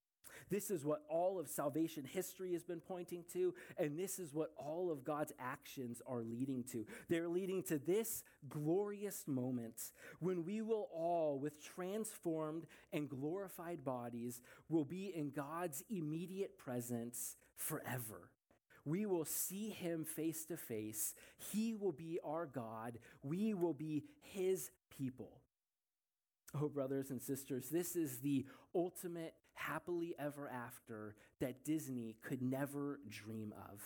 This 0.49 0.69
is 0.69 0.85
what 0.85 1.03
all 1.09 1.39
of 1.39 1.47
salvation 1.47 2.03
history 2.03 2.53
has 2.53 2.63
been 2.63 2.81
pointing 2.81 3.23
to, 3.33 3.53
and 3.77 3.97
this 3.97 4.19
is 4.19 4.33
what 4.33 4.51
all 4.57 4.91
of 4.91 5.03
God's 5.03 5.33
actions 5.39 6.01
are 6.05 6.21
leading 6.21 6.63
to. 6.71 6.85
They're 7.09 7.27
leading 7.27 7.63
to 7.63 7.79
this 7.79 8.23
glorious 8.47 9.23
moment 9.27 9.91
when 10.19 10.43
we 10.45 10.61
will 10.61 10.89
all, 10.93 11.39
with 11.39 11.63
transformed 11.63 12.65
and 12.93 13.09
glorified 13.09 13.83
bodies, 13.83 14.41
will 14.69 14.85
be 14.85 15.11
in 15.15 15.31
God's 15.31 15.83
immediate 15.89 16.57
presence 16.57 17.37
forever. 17.55 18.29
We 18.85 19.07
will 19.07 19.25
see 19.25 19.69
him 19.69 20.05
face 20.05 20.45
to 20.45 20.57
face. 20.57 21.15
He 21.51 21.73
will 21.73 21.91
be 21.91 22.19
our 22.23 22.45
God. 22.45 22.99
We 23.23 23.53
will 23.55 23.73
be 23.73 24.03
his 24.21 24.69
people. 24.95 25.41
Oh, 26.53 26.69
brothers 26.69 27.09
and 27.09 27.21
sisters, 27.21 27.69
this 27.69 27.95
is 27.95 28.19
the 28.19 28.45
ultimate 28.73 29.33
happily 29.55 30.15
ever 30.19 30.49
after 30.49 31.15
that 31.41 31.65
Disney 31.65 32.15
could 32.21 32.41
never 32.41 32.99
dream 33.09 33.53
of. 33.69 33.81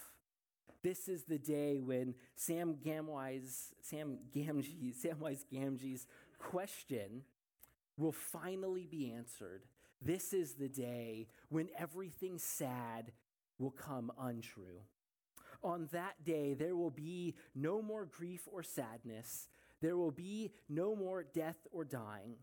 This 0.83 1.07
is 1.07 1.23
the 1.23 1.39
day 1.39 1.79
when 1.79 2.15
Sam 2.35 2.75
Gamwise, 2.75 3.73
Sam 3.81 4.17
Gamgee, 4.35 4.93
Samwise 5.03 5.45
Gamgee's 5.51 6.05
question 6.37 7.23
will 7.97 8.11
finally 8.11 8.87
be 8.89 9.11
answered. 9.11 9.63
This 10.01 10.31
is 10.33 10.53
the 10.53 10.69
day 10.69 11.27
when 11.49 11.69
everything 11.77 12.37
sad 12.37 13.11
will 13.59 13.71
come 13.71 14.11
untrue. 14.19 14.81
On 15.61 15.89
that 15.91 16.23
day, 16.23 16.53
there 16.53 16.75
will 16.75 16.89
be 16.89 17.35
no 17.53 17.81
more 17.81 18.05
grief 18.05 18.47
or 18.51 18.63
sadness. 18.63 19.47
There 19.81 19.97
will 19.97 20.11
be 20.11 20.51
no 20.69 20.95
more 20.95 21.23
death 21.23 21.67
or 21.71 21.83
dying. 21.83 22.37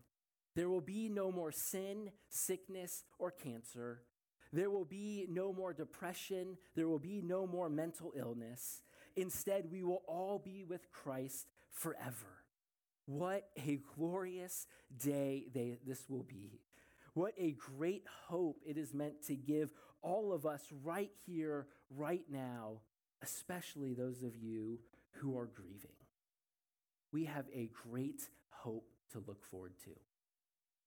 There 0.55 0.69
will 0.69 0.81
be 0.81 1.09
no 1.09 1.31
more 1.31 1.51
sin, 1.51 2.11
sickness, 2.29 3.03
or 3.19 3.31
cancer. 3.31 4.03
There 4.53 4.69
will 4.69 4.85
be 4.85 5.25
no 5.29 5.51
more 5.51 5.73
depression. 5.73 6.57
There 6.75 6.87
will 6.87 6.99
be 6.99 7.21
no 7.21 7.45
more 7.45 7.69
mental 7.69 8.13
illness. 8.15 8.81
Instead, 9.15 9.71
we 9.71 9.83
will 9.83 10.03
all 10.07 10.39
be 10.39 10.63
with 10.63 10.91
Christ 10.91 11.47
forever. 11.71 12.43
What 13.05 13.49
a 13.57 13.79
glorious 13.95 14.67
day 14.97 15.47
they, 15.53 15.79
this 15.85 16.09
will 16.09 16.23
be. 16.23 16.61
What 17.13 17.33
a 17.37 17.51
great 17.51 18.03
hope 18.27 18.57
it 18.65 18.77
is 18.77 18.93
meant 18.93 19.25
to 19.27 19.35
give 19.35 19.71
all 20.01 20.33
of 20.33 20.45
us 20.45 20.61
right 20.83 21.11
here, 21.25 21.67
right 21.89 22.25
now, 22.29 22.81
especially 23.21 23.93
those 23.93 24.23
of 24.23 24.35
you 24.35 24.79
who 25.11 25.37
are 25.37 25.47
grieving. 25.47 25.91
We 27.11 27.25
have 27.25 27.45
a 27.53 27.69
great 27.89 28.29
hope 28.49 28.89
to 29.11 29.23
look 29.25 29.43
forward 29.43 29.73
to. 29.85 29.91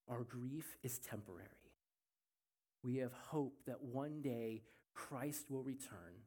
Our 0.09 0.23
grief 0.25 0.77
is 0.83 0.99
temporary. 0.99 1.49
We 2.83 2.96
have 2.99 3.12
hope 3.12 3.55
that 3.66 3.83
one 3.83 4.23
day 4.23 4.62
Christ 4.94 5.51
will 5.51 5.62
return. 5.62 6.25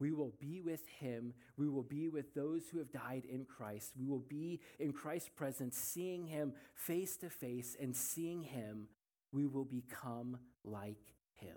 We 0.00 0.12
will 0.12 0.32
be 0.40 0.60
with 0.60 0.86
him. 1.00 1.34
We 1.56 1.68
will 1.68 1.82
be 1.82 2.08
with 2.08 2.34
those 2.34 2.62
who 2.70 2.78
have 2.78 2.92
died 2.92 3.24
in 3.28 3.44
Christ. 3.44 3.92
We 3.98 4.06
will 4.06 4.24
be 4.28 4.60
in 4.78 4.92
Christ's 4.92 5.30
presence, 5.30 5.76
seeing 5.76 6.26
him 6.26 6.52
face 6.74 7.16
to 7.18 7.30
face 7.30 7.76
and 7.80 7.96
seeing 7.96 8.42
him 8.42 8.88
we 9.32 9.46
will 9.46 9.64
become 9.64 10.38
like 10.64 11.14
him. 11.34 11.56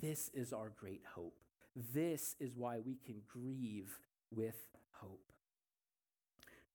This 0.00 0.30
is 0.32 0.52
our 0.52 0.72
great 0.78 1.02
hope. 1.14 1.34
This 1.92 2.36
is 2.38 2.56
why 2.56 2.78
we 2.78 2.96
can 3.04 3.22
grieve 3.26 3.98
with 4.30 4.68
hope. 4.92 5.32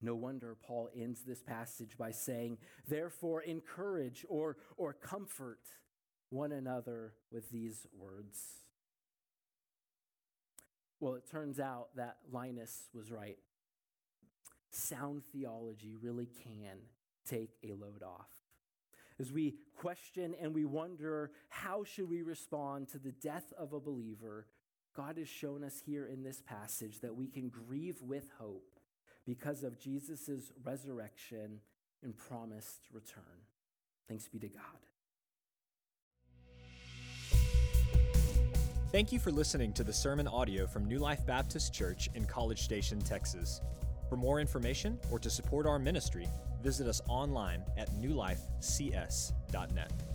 No 0.01 0.15
wonder 0.15 0.57
Paul 0.61 0.89
ends 0.93 1.21
this 1.21 1.41
passage 1.41 1.97
by 1.97 2.11
saying, 2.11 2.57
Therefore, 2.88 3.41
encourage 3.41 4.26
or, 4.28 4.57
or 4.76 4.93
comfort 4.93 5.61
one 6.30 6.51
another 6.51 7.13
with 7.32 7.49
these 7.49 7.88
words. 7.97 8.43
Well, 10.99 11.15
it 11.15 11.30
turns 11.30 11.59
out 11.59 11.89
that 11.95 12.17
Linus 12.32 12.89
was 12.93 13.11
right. 13.11 13.38
Sound 14.69 15.24
theology 15.32 15.95
really 16.01 16.28
can 16.43 16.80
take 17.26 17.51
a 17.63 17.74
load 17.74 18.03
off 18.03 18.43
as 19.20 19.32
we 19.32 19.55
question 19.76 20.36
and 20.41 20.53
we 20.53 20.66
wonder 20.66 21.32
how 21.49 21.84
should 21.84 22.09
we 22.09 22.22
respond 22.22 22.89
to 22.89 22.97
the 22.97 23.11
death 23.11 23.53
of 23.57 23.74
a 23.74 23.80
believer, 23.80 24.47
God 24.95 25.18
has 25.18 25.28
shown 25.28 25.64
us 25.64 25.82
here 25.86 26.05
in 26.05 26.24
this 26.24 26.41
passage 26.41 27.01
that 27.01 27.16
we 27.16 27.28
can 27.28 27.49
grieve 27.49 28.01
with 28.01 28.30
hope 28.38 28.80
because 29.26 29.64
of 29.64 29.80
Jesus' 29.80 30.51
resurrection 30.64 31.59
and 32.03 32.16
promised 32.16 32.82
return. 32.91 33.24
Thanks 34.07 34.28
be 34.28 34.39
to 34.39 34.49
God. 34.49 34.64
Thank 38.91 39.11
you 39.11 39.18
for 39.18 39.32
listening 39.32 39.74
to 39.74 39.84
the 39.84 39.93
sermon 39.93 40.28
audio 40.28 40.68
from 40.68 40.86
New 40.86 40.99
Life 40.99 41.26
Baptist 41.26 41.74
Church 41.74 42.09
in 42.14 42.26
College 42.26 42.61
Station, 42.61 42.99
Texas. 43.01 43.59
For 44.07 44.18
more 44.18 44.39
information 44.39 44.99
or 45.09 45.18
to 45.18 45.32
support 45.32 45.66
our 45.66 45.80
ministry, 45.80 46.28
visit 46.64 46.88
us 46.88 47.01
online 47.09 47.64
at 47.78 47.91
newlifecs.net. 47.91 50.12